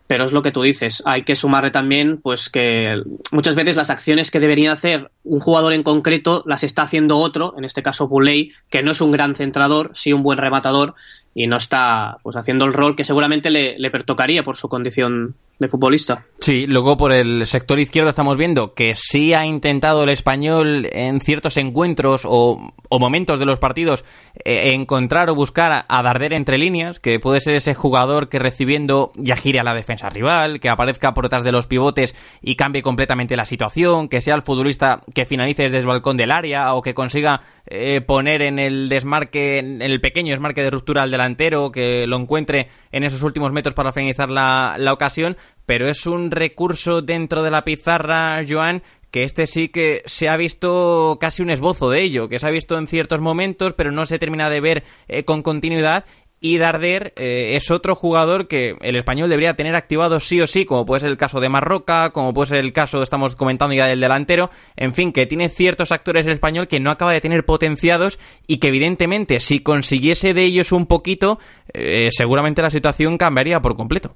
pero 0.08 0.26
es 0.26 0.32
lo 0.32 0.42
que 0.42 0.52
tú 0.52 0.62
dices, 0.62 1.02
hay 1.06 1.24
que 1.24 1.36
sumarle 1.36 1.72
también 1.72 2.20
pues 2.22 2.50
que 2.50 3.02
muchas 3.32 3.56
veces 3.56 3.76
las 3.76 3.90
acciones 3.90 4.30
que 4.30 4.40
debería 4.40 4.72
hacer 4.72 5.12
un 5.24 5.40
jugador 5.40 5.74
en 5.74 5.84
concreto 5.84 6.44
las 6.46 6.64
está 6.64 6.84
haciendo 6.84 7.18
otro, 7.18 7.56
en 7.58 7.66
este 7.66 7.82
caso 7.82 8.08
Bulley, 8.08 8.52
que 8.70 8.84
no 8.84 8.92
es 8.92 9.02
un 9.02 9.12
gran 9.12 9.36
centrador, 9.36 9.92
sí 9.96 10.14
un 10.14 10.22
buen 10.22 10.38
rematador 10.38 10.94
y 11.38 11.48
no 11.48 11.58
está 11.58 12.18
pues 12.24 12.38
haciendo 12.38 12.64
el 12.66 12.74
rol 12.74 12.96
que 12.96 13.04
seguramente 13.04 13.52
le, 13.52 13.78
le 13.78 13.92
pertocaría 13.92 14.42
por 14.42 14.56
su 14.56 14.70
condición 14.70 15.36
de 15.60 15.68
futbolista. 15.70 16.26
Sí, 16.40 16.68
luego 16.68 16.98
por 16.98 17.14
el 17.14 17.46
sector 17.46 17.80
izquierdo 17.80 18.10
estamos 18.10 18.38
viendo 18.38 18.74
que 18.74 18.94
sí 18.94 19.34
ha 19.34 19.46
intentado 19.46 20.04
el 20.04 20.10
español 20.10 20.88
en 20.92 21.22
ciertos 21.22 21.58
encuentros 21.58 22.24
o, 22.26 22.74
momentos 23.00 23.40
de 23.40 23.46
los 23.46 23.60
partidos 23.60 24.06
eh, 24.44 24.72
encontrar 24.74 25.30
o 25.30 25.36
buscar 25.36 25.86
a 25.88 26.04
Darder 26.04 26.34
entre 26.34 26.58
líneas, 26.58 27.00
que 27.00 27.20
puede 27.20 27.42
ser 27.42 27.56
ese 27.56 27.74
jugador 27.74 28.30
que 28.30 28.40
recibiendo 28.40 29.12
ya 29.16 29.36
gire 29.36 29.60
a 29.60 29.64
la 29.64 29.74
defensa 29.74 30.10
rival, 30.10 30.60
que 30.60 30.70
aparezca 30.70 31.14
por 31.14 31.26
detrás 31.26 31.44
de 31.44 31.52
los 31.52 31.68
pivotes 31.68 32.16
y 32.42 32.56
cambie 32.56 32.82
completamente 32.82 33.36
la 33.36 33.46
situación, 33.46 34.08
que 34.08 34.22
sea 34.22 34.36
el 34.36 34.42
futbolista 34.42 35.02
que 35.14 35.26
finalice 35.26 35.64
desde 35.64 35.80
el 35.80 35.86
balcón 35.86 36.18
del 36.18 36.32
área 36.32 36.74
o 36.74 36.82
que 36.82 36.94
consiga 36.94 37.42
eh, 37.68 38.02
poner 38.02 38.42
en 38.42 38.60
el 38.60 38.90
desmarque, 38.90 39.60
en 39.60 39.82
el 39.82 40.02
pequeño 40.02 40.32
desmarque 40.32 40.62
de 40.62 40.72
ruptura 40.72 41.04
al 41.04 41.12
delantero, 41.12 41.72
que 41.72 42.08
lo 42.08 42.18
encuentre 42.18 42.68
en 42.92 43.04
esos 43.04 43.24
últimos 43.24 43.52
metros 43.52 43.76
para 43.76 43.92
finalizar 43.92 44.30
la, 44.30 44.76
la 44.78 44.94
ocasión 44.94 45.38
pero 45.66 45.88
es 45.88 46.06
un 46.06 46.32
recurso 46.32 47.02
dentro 47.02 47.44
de 47.44 47.52
la 47.52 47.64
pizarra, 47.64 48.42
Joan, 48.48 48.84
que 49.12 49.24
este 49.24 49.48
sí 49.48 49.70
que 49.70 50.04
se 50.06 50.30
ha 50.30 50.38
visto 50.38 51.18
casi 51.20 51.42
un 51.42 51.50
esbozo 51.50 51.90
de 51.90 52.02
ello, 52.02 52.28
que 52.28 52.40
se 52.40 52.48
ha 52.48 52.52
visto 52.52 52.78
en 52.78 52.88
ciertos 52.88 53.22
momentos, 53.22 53.74
pero 53.74 53.92
no 53.92 54.06
se 54.06 54.20
termina 54.20 54.50
de 54.50 54.62
ver 54.62 54.84
eh, 55.08 55.24
con 55.24 55.42
continuidad. 55.42 56.06
Y 56.46 56.60
Darder 56.60 57.12
eh, 57.16 57.56
es 57.56 57.72
otro 57.72 57.96
jugador 57.96 58.48
que 58.48 58.76
el 58.82 58.96
español 58.98 59.30
debería 59.30 59.56
tener 59.56 59.74
activado 59.74 60.20
sí 60.20 60.40
o 60.42 60.46
sí, 60.46 60.64
como 60.64 60.86
puede 60.86 61.00
ser 61.00 61.10
el 61.10 61.18
caso 61.18 61.40
de 61.40 61.50
Marroca, 61.50 62.12
como 62.12 62.36
puede 62.36 62.50
ser 62.50 62.58
el 62.60 62.72
caso, 62.72 63.02
estamos 63.02 63.36
comentando 63.36 63.74
ya 63.74 63.88
del 63.88 64.00
delantero, 64.00 64.52
en 64.76 64.94
fin, 64.94 65.12
que 65.12 65.26
tiene 65.26 65.50
ciertos 65.50 65.92
actores 65.92 66.28
el 66.28 66.34
español 66.34 66.68
que 66.68 66.80
no 66.80 66.92
acaba 66.92 67.14
de 67.14 67.20
tener 67.20 67.48
potenciados 67.48 68.20
y 68.46 68.58
que 68.58 68.68
evidentemente 68.68 69.40
si 69.40 69.62
consiguiese 69.62 70.36
de 70.36 70.44
ellos 70.44 70.72
un 70.72 70.86
poquito, 70.86 71.40
eh, 71.74 72.10
seguramente 72.12 72.62
la 72.62 72.70
situación 72.70 73.18
cambiaría 73.18 73.60
por 73.60 73.76
completo. 73.76 74.14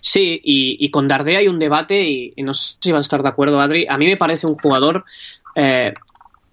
Sí, 0.00 0.40
y, 0.42 0.90
con 0.90 1.08
Dardé 1.08 1.36
hay 1.36 1.48
un 1.48 1.58
debate 1.58 2.08
y, 2.08 2.42
no 2.42 2.54
sé 2.54 2.76
si 2.80 2.90
vas 2.90 3.00
a 3.00 3.02
estar 3.02 3.22
de 3.22 3.28
acuerdo, 3.28 3.60
Adri. 3.60 3.84
A 3.86 3.98
mí 3.98 4.06
me 4.06 4.16
parece 4.16 4.46
un 4.46 4.54
jugador 4.54 5.04
eh, 5.54 5.92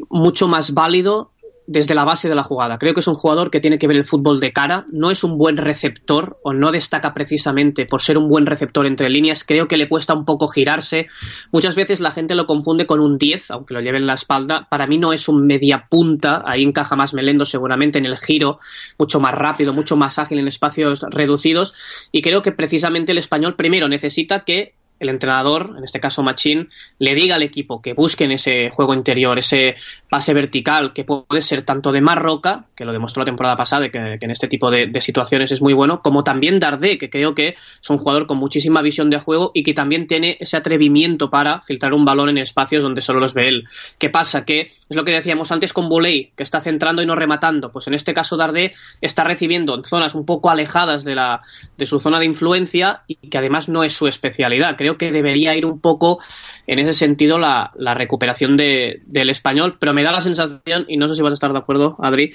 mucho 0.10 0.50
más 0.50 0.74
válido 0.74 1.32
desde 1.68 1.96
la 1.96 2.04
base 2.04 2.30
de 2.30 2.36
la 2.36 2.44
jugada. 2.44 2.78
Creo 2.78 2.94
que 2.94 3.00
es 3.00 3.08
un 3.08 3.16
jugador 3.16 3.50
que 3.50 3.60
tiene 3.60 3.78
que 3.78 3.88
ver 3.88 3.98
el 3.98 4.06
fútbol 4.06 4.40
de 4.40 4.54
cara, 4.54 4.86
no 4.92 5.12
es 5.12 5.24
un 5.24 5.38
buen 5.38 5.58
receptor 5.58 6.38
o 6.44 6.54
no 6.54 6.72
destaca 6.72 7.14
precisamente 7.14 7.86
por 7.86 8.02
ser 8.02 8.18
un 8.18 8.30
buen 8.30 8.46
receptor 8.46 8.86
entre 8.86 9.10
líneas, 9.10 9.44
creo 9.44 9.68
que 9.68 9.78
le 9.78 9.90
cuesta 9.90 10.14
un 10.14 10.26
poco 10.26 10.48
girarse. 10.48 11.08
Muchas 11.52 11.76
veces 11.76 12.00
la 12.00 12.12
gente 12.12 12.36
lo 12.36 12.46
confunde 12.46 12.86
con 12.86 13.00
un 13.00 13.18
10, 13.18 13.52
aunque 13.52 13.74
lo 13.74 13.82
lleve 13.82 13.98
en 13.98 14.08
la 14.08 14.14
espalda. 14.14 14.68
Para 14.70 14.88
mí 14.88 14.98
no 14.98 15.14
es 15.14 15.28
un 15.28 15.46
media 15.46 15.88
punta, 15.90 16.44
ahí 16.46 16.64
encaja 16.64 16.96
más 16.96 17.14
Melendo 17.14 17.46
seguramente 17.46 17.98
en 18.00 18.06
el 18.06 18.18
giro, 18.18 18.60
mucho 19.00 19.20
más 19.20 19.34
rápido, 19.34 19.74
mucho 19.74 19.96
más 19.96 20.20
ágil 20.20 20.40
en 20.40 20.48
espacios 20.48 21.02
reducidos 21.10 21.74
y 22.12 22.22
creo 22.22 22.42
que 22.42 22.52
precisamente 22.52 23.12
el 23.12 23.18
español 23.18 23.56
primero 23.56 23.88
necesita 23.88 24.44
que 24.44 24.74
el 25.00 25.10
entrenador, 25.10 25.76
en 25.78 25.84
este 25.84 26.00
caso 26.00 26.24
Machín, 26.24 26.70
le 27.00 27.16
diga 27.16 27.36
al 27.36 27.44
equipo 27.44 27.82
que 27.82 27.94
busquen 27.94 28.32
ese 28.32 28.70
juego 28.70 28.94
interior, 28.94 29.38
ese 29.38 29.76
pase 30.10 30.34
vertical, 30.34 30.94
que 30.94 31.04
puede 31.04 31.42
ser 31.42 31.64
tanto 31.64 31.92
de 31.92 32.02
Marroca, 32.02 32.66
que 32.76 32.86
lo 32.86 32.94
demostró 32.94 33.22
la 33.22 33.26
temporada 33.26 33.56
pasada, 33.56 33.90
que, 33.90 34.18
que 34.20 34.26
en 34.26 34.32
este 34.32 34.48
tipo 34.48 34.72
de, 34.72 34.90
situaciones 35.02 35.52
es 35.52 35.62
muy 35.62 35.74
bueno, 35.74 36.02
como 36.02 36.24
también 36.24 36.58
Dardé, 36.58 36.98
que 36.98 37.10
creo 37.10 37.36
que 37.36 37.50
es 37.50 37.90
un 37.90 37.98
jugador 37.98 38.26
con 38.26 38.38
muchísima 38.38 38.82
visión 38.82 39.10
de 39.10 39.20
juego 39.20 39.52
y 39.54 39.64
que 39.64 39.74
también 39.74 40.08
tiene 40.08 40.38
ese 40.40 40.58
atrevimiento 40.58 41.30
para 41.30 41.62
filtrar 41.62 41.94
un 41.94 42.06
balón 42.06 42.30
en 42.30 42.38
espacios 42.38 42.82
donde 42.82 43.02
solo 43.02 43.20
los 43.20 43.34
ve 43.34 43.48
él. 43.50 43.66
¿Qué 44.00 44.10
pasa? 44.10 44.46
Que 44.46 44.72
es 44.90 44.96
lo 44.96 45.04
que 45.04 45.12
decíamos 45.12 45.52
antes 45.52 45.74
con 45.74 45.90
Boley, 45.90 46.32
que 46.36 46.44
está 46.44 46.60
centrando 46.62 47.02
y 47.02 47.06
no 47.06 47.16
rematando. 47.16 47.72
Pues 47.72 47.88
en 47.88 47.94
este 47.94 48.14
caso 48.14 48.38
Dardé 48.38 48.74
está 49.02 49.24
recibiendo 49.24 49.76
en 49.76 49.84
zonas 49.84 50.16
un 50.16 50.26
poco 50.26 50.50
alejadas 50.50 51.04
de, 51.04 51.16
la, 51.16 51.42
de 51.78 51.86
su 51.86 52.00
zona 52.00 52.20
de 52.20 52.26
influencia 52.26 53.02
y 53.08 53.16
que 53.16 53.38
además 53.38 53.70
no 53.70 53.84
es 53.84 53.94
su 53.94 54.08
especialidad 54.08 54.76
creo 54.86 54.98
que 55.00 55.12
debería 55.12 55.56
ir 55.56 55.66
un 55.66 55.80
poco 55.80 56.20
en 56.68 56.78
ese 56.78 56.94
sentido 56.94 57.40
la, 57.40 57.72
recuperación 57.96 58.56
del 58.56 59.30
español, 59.30 59.78
pero 59.80 59.94
me 59.94 60.04
da 60.04 60.12
la 60.12 60.22
sensación, 60.22 60.86
y 60.88 60.98
no 60.98 61.08
sé 61.08 61.16
si 61.16 61.24
vas 61.24 61.32
a 61.32 61.34
estar 61.34 61.52
de 61.52 61.58
acuerdo, 61.58 61.96
Adri, 62.00 62.32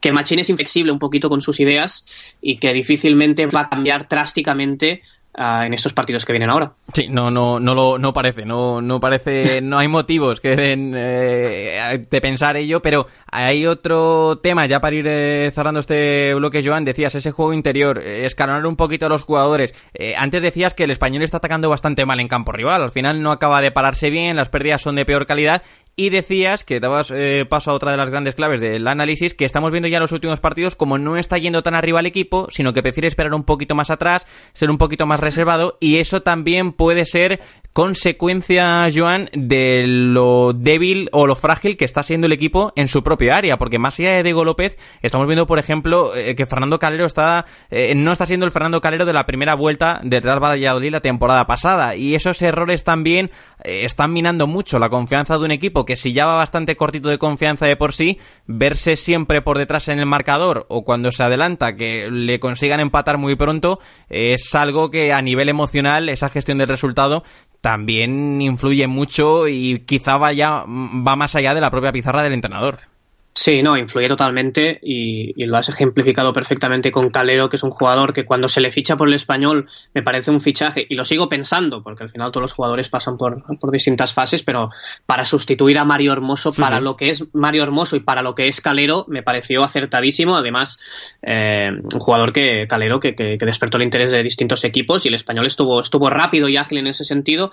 que 0.00 0.12
Machín 0.12 0.40
es 0.40 0.50
inflexible 0.50 0.90
un 0.90 0.98
poquito 0.98 1.28
con 1.28 1.40
sus 1.40 1.60
ideas 1.60 2.36
y 2.40 2.58
que 2.58 2.72
difícilmente 2.72 3.46
va 3.46 3.62
a 3.62 3.68
cambiar 3.68 4.08
drásticamente 4.08 5.02
en 5.34 5.72
estos 5.72 5.92
partidos 5.92 6.26
que 6.26 6.32
vienen 6.32 6.50
ahora. 6.50 6.72
Sí, 6.92 7.08
no, 7.08 7.30
no, 7.30 7.58
no 7.58 7.74
lo, 7.74 7.98
no 7.98 8.12
parece, 8.12 8.44
no, 8.44 8.82
no 8.82 9.00
parece, 9.00 9.62
no 9.62 9.78
hay 9.78 9.88
motivos 9.88 10.40
que 10.40 10.56
den 10.56 10.92
eh, 10.94 12.06
de 12.10 12.20
pensar 12.20 12.56
ello, 12.56 12.82
pero 12.82 13.06
hay 13.30 13.66
otro 13.66 14.38
tema 14.42 14.66
ya 14.66 14.80
para 14.80 14.96
ir 14.96 15.06
eh, 15.08 15.50
cerrando 15.54 15.80
este 15.80 16.34
bloque, 16.34 16.62
Joan, 16.62 16.84
decías 16.84 17.14
ese 17.14 17.30
juego 17.30 17.54
interior, 17.54 17.98
eh, 17.98 18.26
escalonar 18.26 18.66
un 18.66 18.76
poquito 18.76 19.06
a 19.06 19.08
los 19.08 19.22
jugadores. 19.22 19.74
antes 20.18 20.42
decías 20.42 20.74
que 20.74 20.84
el 20.84 20.90
español 20.90 21.22
está 21.22 21.38
atacando 21.38 21.70
bastante 21.70 22.04
mal 22.04 22.20
en 22.20 22.28
campo 22.28 22.52
rival, 22.52 22.82
al 22.82 22.90
final 22.90 23.22
no 23.22 23.32
acaba 23.32 23.62
de 23.62 23.70
pararse 23.70 24.10
bien, 24.10 24.36
las 24.36 24.50
pérdidas 24.50 24.82
son 24.82 24.96
de 24.96 25.06
peor 25.06 25.26
calidad 25.26 25.62
y 25.96 26.10
decías 26.10 26.64
que 26.64 26.80
dabas 26.80 27.12
paso 27.48 27.70
a 27.70 27.74
otra 27.74 27.90
de 27.90 27.96
las 27.96 28.10
grandes 28.10 28.34
claves 28.34 28.60
del 28.60 28.86
análisis, 28.88 29.34
que 29.34 29.44
estamos 29.44 29.70
viendo 29.70 29.88
ya 29.88 29.98
en 29.98 30.02
los 30.02 30.12
últimos 30.12 30.40
partidos 30.40 30.76
como 30.76 30.98
no 30.98 31.16
está 31.16 31.38
yendo 31.38 31.62
tan 31.62 31.74
arriba 31.74 32.00
el 32.00 32.06
equipo, 32.06 32.48
sino 32.50 32.72
que 32.72 32.82
prefiere 32.82 33.08
esperar 33.08 33.34
un 33.34 33.44
poquito 33.44 33.74
más 33.74 33.90
atrás, 33.90 34.26
ser 34.52 34.70
un 34.70 34.78
poquito 34.78 35.06
más 35.06 35.20
reservado 35.20 35.78
y 35.80 35.98
eso 35.98 36.22
también 36.22 36.72
puede 36.72 37.04
ser 37.04 37.40
consecuencia, 37.72 38.86
Joan, 38.94 39.28
de 39.32 39.84
lo 39.86 40.52
débil 40.52 41.08
o 41.12 41.26
lo 41.26 41.34
frágil 41.34 41.76
que 41.76 41.86
está 41.86 42.02
siendo 42.02 42.26
el 42.26 42.32
equipo 42.32 42.72
en 42.76 42.88
su 42.88 43.02
propia 43.02 43.36
área, 43.36 43.56
porque 43.56 43.78
más 43.78 43.98
allá 43.98 44.12
de 44.12 44.22
Diego 44.22 44.44
López, 44.44 44.78
estamos 45.00 45.26
viendo, 45.26 45.46
por 45.46 45.58
ejemplo, 45.58 46.14
eh, 46.14 46.34
que 46.34 46.44
Fernando 46.44 46.78
Calero 46.78 47.06
está, 47.06 47.46
eh, 47.70 47.94
no 47.96 48.12
está 48.12 48.26
siendo 48.26 48.44
el 48.44 48.52
Fernando 48.52 48.80
Calero 48.80 49.06
de 49.06 49.14
la 49.14 49.24
primera 49.24 49.54
vuelta 49.54 50.00
del 50.02 50.22
Real 50.22 50.42
Valladolid 50.42 50.92
la 50.92 51.00
temporada 51.00 51.46
pasada, 51.46 51.96
y 51.96 52.14
esos 52.14 52.42
errores 52.42 52.84
también 52.84 53.30
eh, 53.64 53.84
están 53.84 54.12
minando 54.12 54.46
mucho 54.46 54.78
la 54.78 54.90
confianza 54.90 55.38
de 55.38 55.44
un 55.44 55.52
equipo 55.52 55.81
que 55.84 55.96
si 55.96 56.12
ya 56.12 56.26
va 56.26 56.36
bastante 56.36 56.76
cortito 56.76 57.08
de 57.08 57.18
confianza 57.18 57.66
de 57.66 57.76
por 57.76 57.92
sí, 57.92 58.18
verse 58.46 58.96
siempre 58.96 59.42
por 59.42 59.58
detrás 59.58 59.88
en 59.88 59.98
el 59.98 60.06
marcador 60.06 60.66
o 60.68 60.84
cuando 60.84 61.12
se 61.12 61.22
adelanta 61.22 61.76
que 61.76 62.10
le 62.10 62.40
consigan 62.40 62.80
empatar 62.80 63.18
muy 63.18 63.36
pronto, 63.36 63.80
es 64.08 64.54
algo 64.54 64.90
que 64.90 65.12
a 65.12 65.22
nivel 65.22 65.48
emocional, 65.48 66.08
esa 66.08 66.28
gestión 66.28 66.58
del 66.58 66.68
resultado, 66.68 67.24
también 67.60 68.42
influye 68.42 68.86
mucho 68.86 69.48
y 69.48 69.84
quizá 69.86 70.18
vaya 70.18 70.64
va 70.66 71.16
más 71.16 71.34
allá 71.36 71.54
de 71.54 71.60
la 71.60 71.70
propia 71.70 71.92
pizarra 71.92 72.22
del 72.22 72.34
entrenador. 72.34 72.91
Sí, 73.34 73.62
no, 73.62 73.78
influye 73.78 74.08
totalmente 74.08 74.78
y, 74.82 75.32
lo 75.46 75.56
has 75.56 75.68
ejemplificado 75.68 76.32
perfectamente 76.32 76.90
con 76.90 77.08
Calero, 77.08 77.48
que 77.48 77.56
es 77.56 77.62
un 77.62 77.70
jugador 77.70 78.12
que 78.12 78.26
cuando 78.26 78.46
se 78.46 78.60
le 78.60 78.70
ficha 78.70 78.96
por 78.96 79.08
el 79.08 79.14
español 79.14 79.66
me 79.94 80.02
parece 80.02 80.30
un 80.30 80.40
fichaje, 80.40 80.86
y 80.88 80.94
lo 80.94 81.04
sigo 81.04 81.28
pensando, 81.28 81.82
porque 81.82 82.04
al 82.04 82.10
final 82.10 82.30
todos 82.30 82.42
los 82.42 82.52
jugadores 82.52 82.90
pasan 82.90 83.16
por, 83.16 83.42
distintas 83.72 84.12
fases, 84.12 84.42
pero 84.42 84.70
para 85.06 85.24
sustituir 85.24 85.78
a 85.78 85.84
Mario 85.84 86.12
Hermoso, 86.12 86.52
para 86.52 86.80
lo 86.80 86.96
que 86.96 87.08
es 87.08 87.26
Mario 87.32 87.62
Hermoso 87.62 87.96
y 87.96 88.00
para 88.00 88.22
lo 88.22 88.34
que 88.34 88.48
es 88.48 88.60
Calero, 88.60 89.06
me 89.08 89.22
pareció 89.22 89.64
acertadísimo. 89.64 90.36
Además, 90.36 90.78
eh, 91.22 91.70
un 91.70 92.00
jugador 92.00 92.32
que 92.32 92.66
Calero 92.68 93.00
que, 93.00 93.14
que, 93.14 93.38
que, 93.38 93.46
despertó 93.46 93.78
el 93.78 93.84
interés 93.84 94.10
de 94.10 94.22
distintos 94.22 94.64
equipos 94.64 95.06
y 95.06 95.08
el 95.08 95.14
español 95.14 95.46
estuvo, 95.46 95.80
estuvo 95.80 96.10
rápido 96.10 96.48
y 96.48 96.58
ágil 96.58 96.78
en 96.78 96.88
ese 96.88 97.04
sentido, 97.04 97.50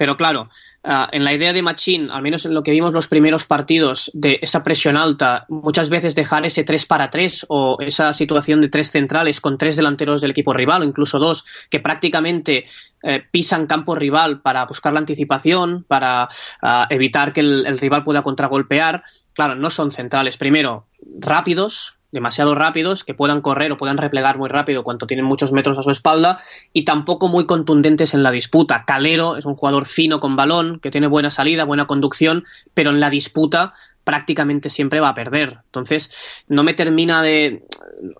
pero 0.00 0.16
claro, 0.16 0.48
Ah, 0.82 1.10
en 1.12 1.24
la 1.24 1.34
idea 1.34 1.52
de 1.52 1.60
Machín, 1.60 2.10
al 2.10 2.22
menos 2.22 2.46
en 2.46 2.54
lo 2.54 2.62
que 2.62 2.70
vimos 2.70 2.94
los 2.94 3.06
primeros 3.06 3.44
partidos 3.44 4.10
de 4.14 4.38
esa 4.40 4.64
presión 4.64 4.96
alta, 4.96 5.44
muchas 5.50 5.90
veces 5.90 6.14
dejar 6.14 6.46
ese 6.46 6.64
3 6.64 6.86
para 6.86 7.10
3 7.10 7.44
o 7.50 7.76
esa 7.80 8.14
situación 8.14 8.62
de 8.62 8.70
tres 8.70 8.90
centrales 8.90 9.42
con 9.42 9.58
tres 9.58 9.76
delanteros 9.76 10.22
del 10.22 10.30
equipo 10.30 10.54
rival 10.54 10.80
o 10.80 10.84
incluso 10.86 11.18
dos 11.18 11.44
que 11.68 11.80
prácticamente 11.80 12.64
eh, 13.02 13.22
pisan 13.30 13.66
campo 13.66 13.94
rival 13.94 14.40
para 14.40 14.64
buscar 14.64 14.94
la 14.94 15.00
anticipación, 15.00 15.84
para 15.86 16.28
ah, 16.62 16.86
evitar 16.88 17.34
que 17.34 17.40
el 17.40 17.78
rival 17.78 18.02
pueda 18.02 18.22
contragolpear. 18.22 19.02
Claro, 19.34 19.56
no 19.56 19.68
son 19.68 19.90
centrales, 19.90 20.38
primero, 20.38 20.86
rápidos, 21.18 21.94
demasiado 22.12 22.54
rápidos, 22.54 23.04
que 23.04 23.14
puedan 23.14 23.40
correr 23.40 23.72
o 23.72 23.76
puedan 23.76 23.98
replegar 23.98 24.38
muy 24.38 24.48
rápido 24.48 24.82
cuando 24.82 25.06
tienen 25.06 25.26
muchos 25.26 25.52
metros 25.52 25.78
a 25.78 25.82
su 25.82 25.90
espalda, 25.90 26.38
y 26.72 26.84
tampoco 26.84 27.28
muy 27.28 27.46
contundentes 27.46 28.14
en 28.14 28.22
la 28.22 28.30
disputa. 28.30 28.84
Calero 28.86 29.36
es 29.36 29.44
un 29.44 29.54
jugador 29.54 29.86
fino 29.86 30.20
con 30.20 30.36
balón, 30.36 30.80
que 30.80 30.90
tiene 30.90 31.06
buena 31.06 31.30
salida, 31.30 31.64
buena 31.64 31.86
conducción, 31.86 32.44
pero 32.74 32.90
en 32.90 33.00
la 33.00 33.10
disputa 33.10 33.72
prácticamente 34.04 34.70
siempre 34.70 35.00
va 35.00 35.10
a 35.10 35.14
perder. 35.14 35.58
Entonces, 35.66 36.44
no 36.48 36.62
me 36.62 36.74
termina 36.74 37.22
de, 37.22 37.64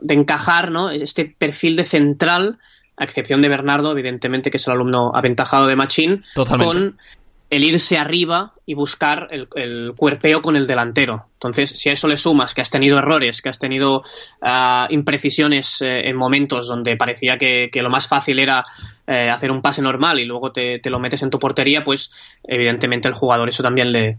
de 0.01 0.15
encajar 0.15 0.71
¿no? 0.71 0.91
este 0.91 1.35
perfil 1.37 1.77
de 1.77 1.85
central, 1.85 2.59
a 2.97 3.05
excepción 3.05 3.41
de 3.41 3.49
Bernardo, 3.49 3.93
evidentemente, 3.93 4.51
que 4.51 4.59
es 4.59 4.67
el 4.67 4.75
alumno 4.75 5.11
aventajado 5.15 5.67
de 5.67 5.75
Machín, 5.75 6.23
con 6.35 6.99
el 7.51 7.65
irse 7.65 7.99
arriba 7.99 8.53
y 8.65 8.75
buscar 8.75 9.29
el, 9.33 9.93
cuerpeo 9.97 10.41
con 10.41 10.55
el 10.55 10.69
delantero. 10.69 11.27
Entonces, 11.35 11.71
si 11.71 11.89
a 11.89 11.93
eso 11.93 12.07
le 12.07 12.17
sumas 12.17 12.55
que 12.55 12.61
has 12.61 12.71
tenido 12.71 12.99
errores, 12.99 13.43
que 13.43 13.49
has 13.49 13.59
tenido 13.59 14.03
ah, 14.41 14.87
imprecisiones 14.91 15.83
eh, 15.83 16.09
en 16.09 16.17
momentos 16.17 16.69
donde 16.69 16.97
parecía 16.97 17.37
que, 17.39 17.69
lo 17.75 17.91
más 17.91 18.07
fácil 18.07 18.39
era 18.39 18.65
eh, 19.07 19.29
hacer 19.29 19.51
un 19.51 19.63
pase 19.63 19.83
normal 19.83 20.21
y 20.21 20.27
luego 20.27 20.53
te, 20.53 20.79
te, 20.79 20.91
lo 20.91 21.01
metes 21.01 21.23
en 21.23 21.31
tu 21.31 21.41
portería, 21.41 21.83
pues 21.83 22.13
evidentemente 22.45 23.09
el 23.09 23.15
jugador 23.15 23.49
eso 23.49 23.65
también 23.65 23.91
le, 23.91 24.19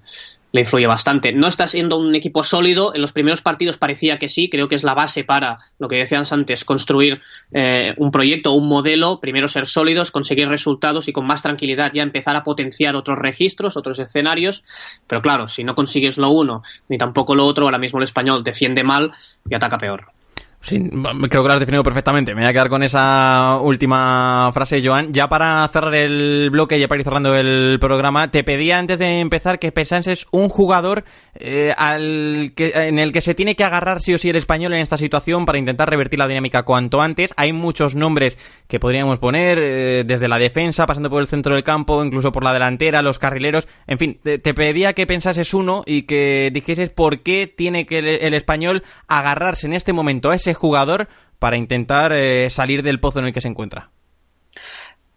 le 0.51 0.61
influye 0.61 0.87
bastante. 0.87 1.31
No 1.33 1.47
está 1.47 1.67
siendo 1.67 1.97
un 1.97 2.13
equipo 2.15 2.43
sólido. 2.43 2.93
En 2.93 3.01
los 3.01 3.13
primeros 3.13 3.41
partidos 3.41 3.77
parecía 3.77 4.17
que 4.17 4.29
sí. 4.29 4.49
Creo 4.49 4.67
que 4.67 4.75
es 4.75 4.83
la 4.83 4.93
base 4.93 5.23
para 5.23 5.59
lo 5.79 5.87
que 5.87 5.97
decías 5.97 6.31
antes, 6.31 6.65
construir 6.65 7.21
eh, 7.51 7.93
un 7.97 8.11
proyecto, 8.11 8.53
un 8.53 8.67
modelo. 8.67 9.19
Primero 9.19 9.47
ser 9.47 9.67
sólidos, 9.67 10.11
conseguir 10.11 10.47
resultados 10.47 11.07
y 11.07 11.13
con 11.13 11.25
más 11.25 11.41
tranquilidad 11.41 11.91
ya 11.93 12.03
empezar 12.03 12.35
a 12.35 12.43
potenciar 12.43 12.95
otros 12.95 13.17
registros, 13.19 13.77
otros 13.77 13.99
escenarios. 13.99 14.63
Pero 15.07 15.21
claro, 15.21 15.47
si 15.47 15.63
no 15.63 15.75
consigues 15.75 16.17
lo 16.17 16.29
uno 16.29 16.63
ni 16.89 16.97
tampoco 16.97 17.35
lo 17.35 17.45
otro, 17.45 17.65
ahora 17.65 17.77
mismo 17.77 17.99
el 17.99 18.03
español 18.03 18.43
defiende 18.43 18.83
mal 18.83 19.11
y 19.49 19.55
ataca 19.55 19.77
peor. 19.77 20.20
Sí, 20.63 20.79
creo 20.79 21.41
que 21.41 21.47
lo 21.47 21.53
has 21.53 21.59
definido 21.59 21.83
perfectamente. 21.83 22.35
Me 22.35 22.41
voy 22.41 22.49
a 22.51 22.53
quedar 22.53 22.69
con 22.69 22.83
esa 22.83 23.57
última 23.59 24.51
frase, 24.53 24.79
Joan. 24.83 25.11
Ya 25.11 25.27
para 25.27 25.67
cerrar 25.69 25.95
el 25.95 26.49
bloque, 26.51 26.79
ya 26.79 26.87
para 26.87 26.99
ir 27.01 27.03
cerrando 27.03 27.35
el 27.35 27.79
programa, 27.79 28.29
te 28.29 28.43
pedía 28.43 28.77
antes 28.77 28.99
de 28.99 29.21
empezar 29.21 29.57
que 29.57 29.71
pensases 29.71 30.27
un 30.29 30.49
jugador 30.49 31.03
eh, 31.33 31.73
al 31.75 32.53
que, 32.55 32.73
en 32.75 32.99
el 32.99 33.11
que 33.11 33.21
se 33.21 33.33
tiene 33.33 33.55
que 33.55 33.63
agarrar 33.63 34.01
sí 34.01 34.13
o 34.13 34.19
sí 34.19 34.29
el 34.29 34.35
español 34.35 34.73
en 34.73 34.81
esta 34.81 34.97
situación 34.97 35.47
para 35.47 35.57
intentar 35.57 35.89
revertir 35.89 36.19
la 36.19 36.27
dinámica 36.27 36.61
cuanto 36.61 37.01
antes. 37.01 37.33
Hay 37.37 37.53
muchos 37.53 37.95
nombres 37.95 38.37
que 38.67 38.79
podríamos 38.79 39.17
poner, 39.17 39.59
eh, 39.63 40.03
desde 40.05 40.27
la 40.27 40.37
defensa, 40.37 40.85
pasando 40.85 41.09
por 41.09 41.21
el 41.21 41.27
centro 41.27 41.55
del 41.55 41.63
campo, 41.63 42.05
incluso 42.05 42.31
por 42.31 42.43
la 42.43 42.53
delantera, 42.53 43.01
los 43.01 43.17
carrileros. 43.17 43.67
En 43.87 43.97
fin, 43.97 44.19
te, 44.21 44.37
pedía 44.53 44.93
que 44.93 45.07
pensases 45.07 45.55
uno 45.55 45.81
y 45.87 46.03
que 46.03 46.51
dijeses 46.53 46.91
por 46.91 47.21
qué 47.21 47.47
tiene 47.47 47.87
que 47.87 47.97
el 47.97 48.33
español 48.35 48.83
agarrarse 49.07 49.65
en 49.65 49.73
este 49.73 49.91
momento 49.91 50.29
a 50.29 50.35
ese 50.35 50.50
jugador 50.53 51.07
para 51.39 51.57
intentar 51.57 52.13
eh, 52.13 52.49
salir 52.49 52.83
del 52.83 52.99
pozo 52.99 53.19
en 53.19 53.25
el 53.25 53.33
que 53.33 53.41
se 53.41 53.47
encuentra? 53.47 53.89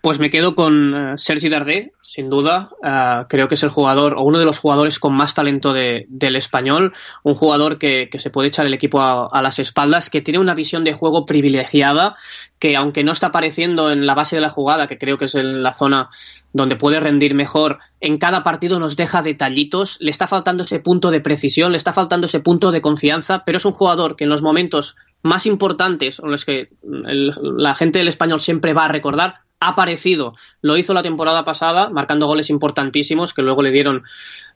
Pues 0.04 0.20
me 0.20 0.28
quedo 0.28 0.54
con 0.54 0.92
uh, 0.92 1.16
Sergi 1.16 1.48
Dardé, 1.48 1.92
sin 2.02 2.28
duda. 2.28 2.68
Uh, 2.82 3.26
creo 3.26 3.48
que 3.48 3.54
es 3.54 3.62
el 3.62 3.70
jugador 3.70 4.18
o 4.18 4.22
uno 4.22 4.38
de 4.38 4.44
los 4.44 4.58
jugadores 4.58 4.98
con 4.98 5.14
más 5.14 5.34
talento 5.34 5.72
de, 5.72 6.04
del 6.10 6.36
español. 6.36 6.92
Un 7.22 7.34
jugador 7.34 7.78
que, 7.78 8.10
que, 8.12 8.20
se 8.20 8.28
puede 8.28 8.48
echar 8.48 8.66
el 8.66 8.74
equipo 8.74 9.00
a, 9.00 9.30
a, 9.32 9.40
las 9.40 9.58
espaldas, 9.58 10.10
que 10.10 10.20
tiene 10.20 10.40
una 10.40 10.52
visión 10.54 10.84
de 10.84 10.92
juego 10.92 11.24
privilegiada, 11.24 12.16
que 12.58 12.76
aunque 12.76 13.02
no 13.02 13.12
está 13.12 13.28
apareciendo 13.28 13.90
en 13.90 14.04
la 14.04 14.14
base 14.14 14.36
de 14.36 14.42
la 14.42 14.50
jugada, 14.50 14.86
que 14.86 14.98
creo 14.98 15.16
que 15.16 15.24
es 15.24 15.36
en 15.36 15.62
la 15.62 15.72
zona 15.72 16.10
donde 16.52 16.76
puede 16.76 17.00
rendir 17.00 17.34
mejor, 17.34 17.78
en 17.98 18.18
cada 18.18 18.44
partido 18.44 18.78
nos 18.78 18.96
deja 18.96 19.22
detallitos. 19.22 19.96
Le 20.00 20.10
está 20.10 20.26
faltando 20.26 20.64
ese 20.64 20.80
punto 20.80 21.10
de 21.10 21.22
precisión, 21.22 21.72
le 21.72 21.78
está 21.78 21.94
faltando 21.94 22.26
ese 22.26 22.40
punto 22.40 22.72
de 22.72 22.82
confianza, 22.82 23.42
pero 23.46 23.56
es 23.56 23.64
un 23.64 23.72
jugador 23.72 24.16
que 24.16 24.24
en 24.24 24.30
los 24.30 24.42
momentos 24.42 24.96
más 25.24 25.46
importantes, 25.46 26.20
o 26.20 26.28
los 26.28 26.44
que 26.44 26.68
el, 26.82 27.32
la 27.56 27.74
gente 27.74 27.98
del 27.98 28.08
español 28.08 28.40
siempre 28.40 28.74
va 28.74 28.84
a 28.84 28.88
recordar, 28.88 29.36
ha 29.58 29.68
aparecido. 29.68 30.34
Lo 30.60 30.76
hizo 30.76 30.92
la 30.92 31.02
temporada 31.02 31.42
pasada, 31.44 31.88
marcando 31.88 32.26
goles 32.26 32.50
importantísimos 32.50 33.32
que 33.32 33.42
luego 33.42 33.62
le 33.62 33.70
dieron 33.70 34.02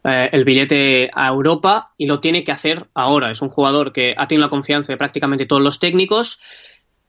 eh, 0.05 0.29
el 0.31 0.45
billete 0.45 1.11
a 1.15 1.29
Europa 1.29 1.93
y 1.97 2.07
lo 2.07 2.21
tiene 2.21 2.45
que 2.45 2.53
hacer 2.53 2.87
ahora. 2.95 3.31
Es 3.31 3.41
un 3.41 3.49
jugador 3.49 3.93
que 3.93 4.15
ha 4.17 4.29
tenido 4.29 4.47
la 4.47 4.51
confianza 4.51 4.93
de 4.93 4.99
prácticamente 4.99 5.47
todos 5.47 5.63
los 5.63 5.81
técnicos 5.81 6.39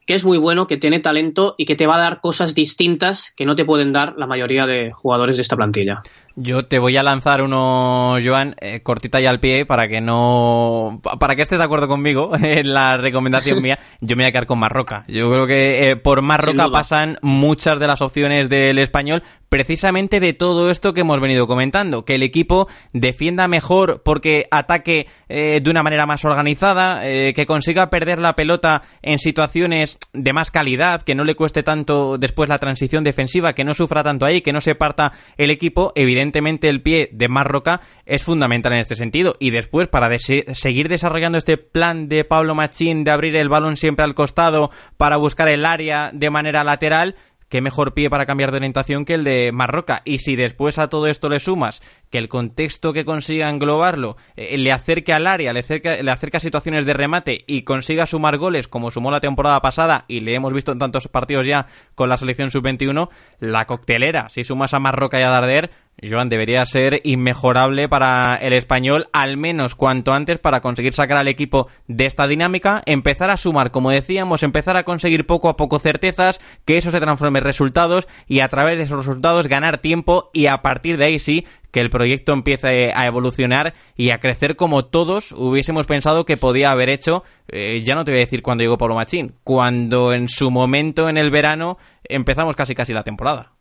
que 0.10 0.15
es 0.15 0.26
muy 0.26 0.39
bueno, 0.39 0.65
que 0.65 0.78
tiene 0.78 1.00
talento 1.02 1.54
y 1.56 1.65
que 1.65 1.76
te 1.76 1.86
va 1.86 1.98
a 1.98 2.00
dar 2.00 2.19
cosas 2.19 2.56
distintas 2.56 3.32
que 3.38 3.45
no 3.45 3.56
te 3.56 3.63
pueden 3.63 3.93
dar 3.93 4.15
la 4.17 4.26
mayoría 4.26 4.65
de 4.65 4.91
jugadores 4.91 5.36
de 5.36 5.43
esta 5.43 5.56
plantilla. 5.56 6.02
Yo 6.41 6.65
te 6.65 6.80
voy 6.80 6.95
a 6.95 7.04
lanzar 7.04 7.41
uno, 7.41 8.17
Joan, 8.23 8.56
eh, 8.62 8.80
cortita 8.82 9.19
y 9.19 9.25
al 9.25 9.41
pie, 9.41 9.65
para 9.65 9.89
que 9.89 9.99
no. 9.99 11.02
para 11.19 11.36
que 11.36 11.41
estés 11.41 11.58
de 11.58 11.65
acuerdo 11.65 11.89
conmigo 11.89 12.32
en 12.41 12.73
la 12.73 12.95
recomendación 12.95 13.62
mía. 13.62 13.78
Yo 13.99 14.15
me 14.15 14.23
voy 14.23 14.30
a 14.30 14.32
quedar 14.32 14.45
con 14.45 14.58
Marroca. 14.58 15.04
Yo 15.10 15.30
creo 15.30 15.45
que 15.47 15.89
eh, 15.89 15.95
por 15.97 16.21
Marroca 16.21 16.69
pasan 16.69 17.17
muchas 17.21 17.78
de 17.78 17.88
las 17.88 18.02
opciones 18.02 18.47
del 18.47 18.80
español, 18.80 19.21
precisamente 19.49 20.21
de 20.21 20.32
todo 20.32 20.71
esto 20.71 20.93
que 20.93 21.02
hemos 21.02 21.19
venido 21.19 21.45
comentando. 21.45 22.06
Que 22.06 22.15
el 22.15 22.23
equipo 22.23 22.69
defienda 22.93 23.49
mejor 23.49 24.02
porque 24.02 24.45
ataque 24.49 25.08
eh, 25.28 25.60
de 25.62 25.69
una 25.69 25.84
manera 25.84 26.06
más 26.06 26.23
organizada, 26.23 27.02
que 27.02 27.45
consiga 27.45 27.89
perder 27.89 28.19
la 28.19 28.38
pelota 28.38 28.84
en 29.02 29.19
situaciones 29.19 29.97
de 30.13 30.32
más 30.32 30.52
calidad, 30.52 31.02
que 31.02 31.15
no 31.15 31.25
le 31.25 31.36
cueste 31.36 31.63
tanto 31.63 32.17
después 32.17 32.47
la 32.47 32.60
transición 32.60 33.04
defensiva, 33.04 33.52
que 33.52 33.65
no 33.65 33.73
sufra 33.73 34.04
tanto 34.04 34.25
ahí, 34.25 34.39
que 34.39 34.54
no 34.54 34.62
se 34.62 34.75
parta 34.75 35.12
el 35.36 35.52
equipo. 35.52 35.91
Evidentemente, 35.95 36.29
el 36.34 36.82
pie 36.82 37.10
de 37.12 37.28
Marroca 37.28 37.82
es 38.06 38.24
fundamental 38.24 38.74
en 38.74 38.80
este 38.80 38.96
sentido. 38.96 39.36
Y 39.39 39.52
después, 39.52 39.88
para 39.88 40.10
seguir 40.18 40.89
desarrollando 40.89 41.38
este 41.38 41.58
plan 41.58 42.10
de 42.10 42.24
Pablo 42.24 42.56
Machín 42.56 43.04
de 43.04 43.12
abrir 43.12 43.36
el 43.36 43.50
balón 43.50 43.78
siempre 43.78 44.06
al 44.06 44.15
costado 44.15 44.72
para 44.98 45.18
buscar 45.18 45.48
el 45.48 45.65
área 45.65 46.12
de 46.13 46.30
manera 46.30 46.63
lateral, 46.63 47.15
qué 47.50 47.62
mejor 47.62 47.94
pie 47.94 48.10
para 48.10 48.26
cambiar 48.26 48.52
de 48.52 48.58
orientación 48.58 49.04
que 49.04 49.15
el 49.15 49.24
de 49.24 49.52
Marroca. 49.52 50.02
Y 50.06 50.20
si 50.20 50.36
después 50.36 50.78
a 50.78 50.88
todo 50.88 51.08
esto 51.08 51.30
le 51.30 51.39
sumas 51.39 51.82
que 52.10 52.20
el 52.20 52.30
contexto 52.30 52.94
que 52.94 53.06
consiga 53.06 53.50
englobarlo 53.50 54.15
eh, 54.36 54.58
le 54.58 54.72
acerque 54.72 55.12
al 55.12 55.28
área, 55.28 55.52
le 55.52 55.60
acerca, 55.60 56.02
le 56.02 56.12
acerca 56.12 56.39
situaciones 56.39 56.86
de 56.86 56.94
remate 56.94 57.44
y 57.48 57.63
consiga 57.63 58.06
sumar 58.06 58.38
goles 58.38 58.68
como 58.68 58.92
sumó 58.92 59.12
la 59.12 59.20
temporada 59.20 59.60
pasada 59.62 60.06
y 60.08 60.22
le 60.22 60.36
hemos 60.36 60.54
visto 60.54 60.72
en 60.72 60.80
tantos 60.80 61.08
partidos 61.08 61.46
ya 61.46 61.68
con 61.96 62.10
la 62.10 62.18
selección 62.18 62.52
sub-21, 62.52 63.10
la 63.39 63.65
coctelera, 63.65 64.30
si 64.30 64.44
sumas 64.44 64.74
a 64.74 64.80
Marroca 64.80 65.20
y 65.20 65.24
a 65.24 65.30
Darder, 65.30 65.72
Joan, 66.07 66.29
debería 66.29 66.65
ser 66.65 67.01
inmejorable 67.03 67.89
para 67.89 68.35
el 68.35 68.53
español, 68.53 69.07
al 69.12 69.38
menos 69.38 69.75
cuanto 69.75 70.13
antes, 70.13 70.38
para 70.38 70.62
conseguir 70.62 70.93
sacar 70.93 71.17
al 71.17 71.27
equipo 71.27 71.67
de 71.88 72.05
esta 72.05 72.27
dinámica, 72.27 72.81
empezar 72.85 73.29
a 73.29 73.38
sumar, 73.38 73.71
como 73.71 73.91
decíamos, 73.91 74.43
empezar 74.43 74.77
a 74.77 74.83
conseguir 74.83 75.25
poco 75.25 75.49
a 75.49 75.57
poco 75.57 75.79
certezas, 75.79 76.39
que 76.65 76.77
eso 76.77 76.91
se 76.91 76.99
transforme 76.99 77.39
en 77.39 77.45
resultados 77.45 78.07
y 78.27 78.39
a 78.39 78.49
través 78.49 78.77
de 78.77 78.85
esos 78.85 78.97
resultados 78.97 79.47
ganar 79.47 79.79
tiempo 79.79 80.29
y 80.33 80.45
a 80.45 80.62
partir 80.62 80.97
de 80.97 81.05
ahí 81.05 81.19
sí 81.19 81.45
que 81.71 81.81
el 81.81 81.89
proyecto 81.89 82.33
empiece 82.33 82.91
a 82.93 83.05
evolucionar 83.05 83.73
y 83.95 84.09
a 84.09 84.19
crecer 84.19 84.55
como 84.55 84.85
todos 84.85 85.31
hubiésemos 85.33 85.85
pensado 85.85 86.25
que 86.25 86.38
podía 86.38 86.71
haber 86.71 86.89
hecho, 86.89 87.23
eh, 87.47 87.83
ya 87.85 87.95
no 87.95 88.05
te 88.05 88.12
voy 88.12 88.19
a 88.19 88.25
decir 88.25 88.41
cuando 88.41 88.63
llegó 88.63 88.77
Pablo 88.77 88.95
Machín, 88.95 89.35
cuando 89.43 90.13
en 90.13 90.27
su 90.27 90.49
momento 90.49 91.09
en 91.09 91.17
el 91.17 91.29
verano 91.29 91.77
empezamos 92.03 92.55
casi 92.55 92.73
casi 92.73 92.93
la 92.93 93.03
temporada. 93.03 93.59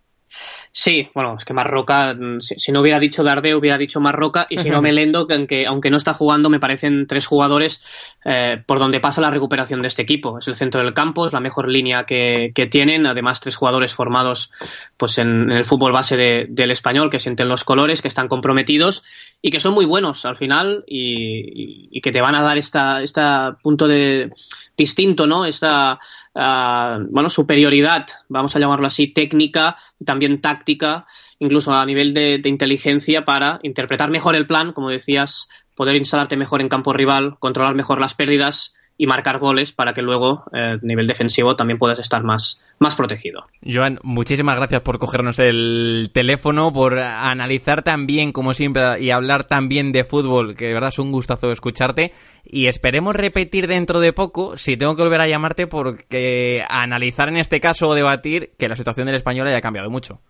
Sí, 0.71 1.09
bueno, 1.14 1.37
es 1.37 1.45
que 1.45 1.55
Marroca, 1.55 2.14
si, 2.41 2.59
si, 2.59 2.73
no 2.73 2.81
hubiera 2.81 2.99
dicho 2.99 3.23
Darde, 3.23 3.55
hubiera 3.55 3.79
dicho 3.79 4.01
Marroca, 4.01 4.47
y 4.51 4.59
si 4.59 4.71
no 4.71 4.83
Melendo, 4.83 5.27
que 5.27 5.35
aunque, 5.35 5.67
aunque 5.67 5.91
no 5.91 5.97
está 5.97 6.12
jugando, 6.12 6.51
me 6.51 6.61
parecen 6.61 7.07
tres 7.07 7.27
jugadores 7.27 7.83
eh, 8.25 8.62
por 8.67 8.79
donde 8.79 9.01
pasa 9.01 9.21
la 9.21 9.31
recuperación 9.31 9.83
de 9.83 9.88
este 9.88 10.03
equipo. 10.03 10.38
Es 10.38 10.49
el 10.49 10.57
centro 10.57 10.83
del 10.83 10.95
campo, 10.95 11.27
es 11.27 11.33
la 11.33 11.41
mejor 11.41 11.69
línea 11.69 12.05
que, 12.05 12.53
que 12.55 12.67
tienen, 12.67 13.07
además 13.07 13.41
tres 13.41 13.57
jugadores 13.57 13.95
formados 13.95 14.53
pues 14.97 15.19
en, 15.19 15.51
en 15.51 15.57
el 15.57 15.64
fútbol 15.64 15.93
base 15.93 16.17
de, 16.17 16.47
del 16.49 16.71
español, 16.71 17.11
que 17.11 17.19
sienten 17.19 17.49
los 17.49 17.64
colores, 17.64 18.03
que 18.03 18.09
están 18.09 18.29
comprometidos 18.29 19.05
y 19.41 19.51
que 19.51 19.61
son 19.61 19.75
muy 19.75 19.87
buenos 19.87 20.25
al 20.25 20.37
final 20.37 20.85
y, 20.87 21.09
y, 21.09 21.88
y 21.91 22.01
que 22.01 22.12
te 22.12 22.21
van 22.21 22.35
a 22.35 22.43
dar 22.43 22.59
esta, 22.59 23.03
esta 23.03 23.57
punto 23.62 23.87
de 23.87 24.31
distinto, 24.77 25.27
¿no? 25.27 25.45
Esta 25.45 25.99
uh, 26.38 27.07
bueno, 27.11 27.29
superioridad, 27.29 28.07
vamos 28.29 28.55
a 28.55 28.59
llamarlo 28.59 28.87
así, 28.87 29.09
técnica 29.09 29.77
también 30.05 30.40
táctica, 30.40 31.07
incluso 31.38 31.72
a 31.72 31.85
nivel 31.85 32.14
de, 32.14 32.38
de, 32.38 32.48
inteligencia 32.48 33.24
para 33.24 33.59
interpretar 33.62 34.11
mejor 34.11 34.37
el 34.37 34.46
plan, 34.46 34.72
como 34.72 34.88
decías, 34.88 35.48
poder 35.74 35.96
instalarte 35.96 36.37
mejor 36.37 36.61
en 36.61 36.68
campo 36.68 36.92
rival, 36.92 37.37
controlar 37.38 37.74
mejor 37.74 38.01
las 38.01 38.14
pérdidas 38.14 38.74
y 39.01 39.07
marcar 39.07 39.39
goles 39.39 39.73
para 39.73 39.95
que 39.95 40.03
luego, 40.03 40.43
eh, 40.53 40.73
a 40.75 40.79
nivel 40.83 41.07
defensivo, 41.07 41.55
también 41.55 41.79
puedas 41.79 42.01
estar 42.01 42.25
más, 42.25 42.61
más 42.81 42.97
protegido. 42.97 43.47
Joan, 43.65 44.01
muchísimas 44.03 44.57
gracias 44.57 44.81
por 44.81 44.99
cogernos 44.99 45.39
el 45.39 46.11
teléfono, 46.13 46.73
por 46.73 46.99
analizar 46.99 47.83
tan 47.85 48.07
bien, 48.07 48.33
como 48.33 48.55
siempre, 48.55 49.01
y 49.01 49.13
hablar 49.13 49.45
tan 49.45 49.69
bien 49.69 49.93
de 49.93 50.03
fútbol, 50.03 50.57
que 50.57 50.67
de 50.67 50.75
verdad 50.75 50.89
es 50.89 50.99
un 50.99 51.13
gustazo 51.13 51.53
escucharte. 51.53 52.13
Y 52.45 52.67
esperemos 52.67 53.15
repetir 53.15 53.69
dentro 53.69 54.01
de 54.01 54.13
poco, 54.13 54.57
si 54.57 54.77
tengo 54.77 54.97
que 54.97 55.03
volver 55.03 55.21
a 55.21 55.29
llamarte, 55.29 55.69
porque 55.69 56.65
analizar 56.69 57.29
en 57.29 57.37
este 57.37 57.61
caso 57.61 57.89
o 57.89 57.95
debatir 57.95 58.51
que 58.59 58.69
la 58.69 58.75
situación 58.75 59.07
del 59.07 59.15
español 59.15 59.47
haya 59.47 59.61
cambiado 59.61 59.91
mucho. 59.91 60.21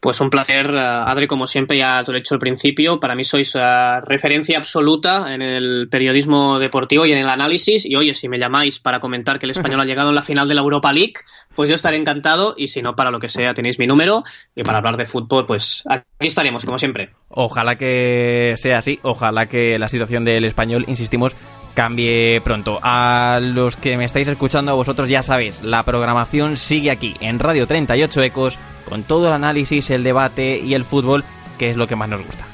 Pues 0.00 0.18
un 0.22 0.30
placer, 0.30 0.74
Adri, 0.74 1.26
como 1.26 1.46
siempre, 1.46 1.76
ya 1.76 2.02
te 2.02 2.10
lo 2.10 2.16
he 2.16 2.20
dicho 2.22 2.34
al 2.34 2.40
principio. 2.40 2.98
Para 2.98 3.14
mí 3.14 3.22
sois 3.22 3.54
uh, 3.54 4.00
referencia 4.02 4.56
absoluta 4.56 5.34
en 5.34 5.42
el 5.42 5.88
periodismo 5.90 6.58
deportivo 6.58 7.04
y 7.04 7.12
en 7.12 7.18
el 7.18 7.28
análisis. 7.28 7.84
Y 7.84 7.96
oye, 7.96 8.14
si 8.14 8.26
me 8.26 8.38
llamáis 8.38 8.78
para 8.78 8.98
comentar 8.98 9.38
que 9.38 9.44
el 9.44 9.50
español 9.50 9.78
ha 9.82 9.84
llegado 9.84 10.08
en 10.08 10.14
la 10.14 10.22
final 10.22 10.48
de 10.48 10.54
la 10.54 10.62
Europa 10.62 10.90
League, 10.90 11.16
pues 11.54 11.68
yo 11.68 11.76
estaré 11.76 11.98
encantado. 11.98 12.54
Y 12.56 12.68
si 12.68 12.80
no, 12.80 12.94
para 12.96 13.10
lo 13.10 13.18
que 13.18 13.28
sea, 13.28 13.52
tenéis 13.52 13.78
mi 13.78 13.86
número. 13.86 14.24
Y 14.56 14.62
para 14.62 14.78
hablar 14.78 14.96
de 14.96 15.04
fútbol, 15.04 15.44
pues 15.46 15.84
aquí 15.86 16.04
estaremos, 16.20 16.64
como 16.64 16.78
siempre. 16.78 17.10
Ojalá 17.28 17.76
que 17.76 18.54
sea 18.56 18.78
así. 18.78 19.00
Ojalá 19.02 19.46
que 19.46 19.78
la 19.78 19.88
situación 19.88 20.24
del 20.24 20.46
español, 20.46 20.86
insistimos, 20.88 21.36
cambie 21.74 22.40
pronto. 22.40 22.78
A 22.82 23.38
los 23.42 23.76
que 23.76 23.96
me 23.96 24.04
estáis 24.04 24.28
escuchando, 24.28 24.76
vosotros 24.76 25.08
ya 25.08 25.22
sabéis, 25.22 25.62
la 25.62 25.82
programación 25.82 26.56
sigue 26.56 26.90
aquí 26.90 27.14
en 27.20 27.38
Radio 27.38 27.66
38 27.66 28.22
Ecos 28.22 28.58
con 28.88 29.02
todo 29.02 29.28
el 29.28 29.34
análisis, 29.34 29.90
el 29.90 30.02
debate 30.02 30.58
y 30.58 30.74
el 30.74 30.84
fútbol, 30.84 31.24
que 31.58 31.70
es 31.70 31.76
lo 31.76 31.86
que 31.86 31.96
más 31.96 32.08
nos 32.08 32.22
gusta. 32.22 32.46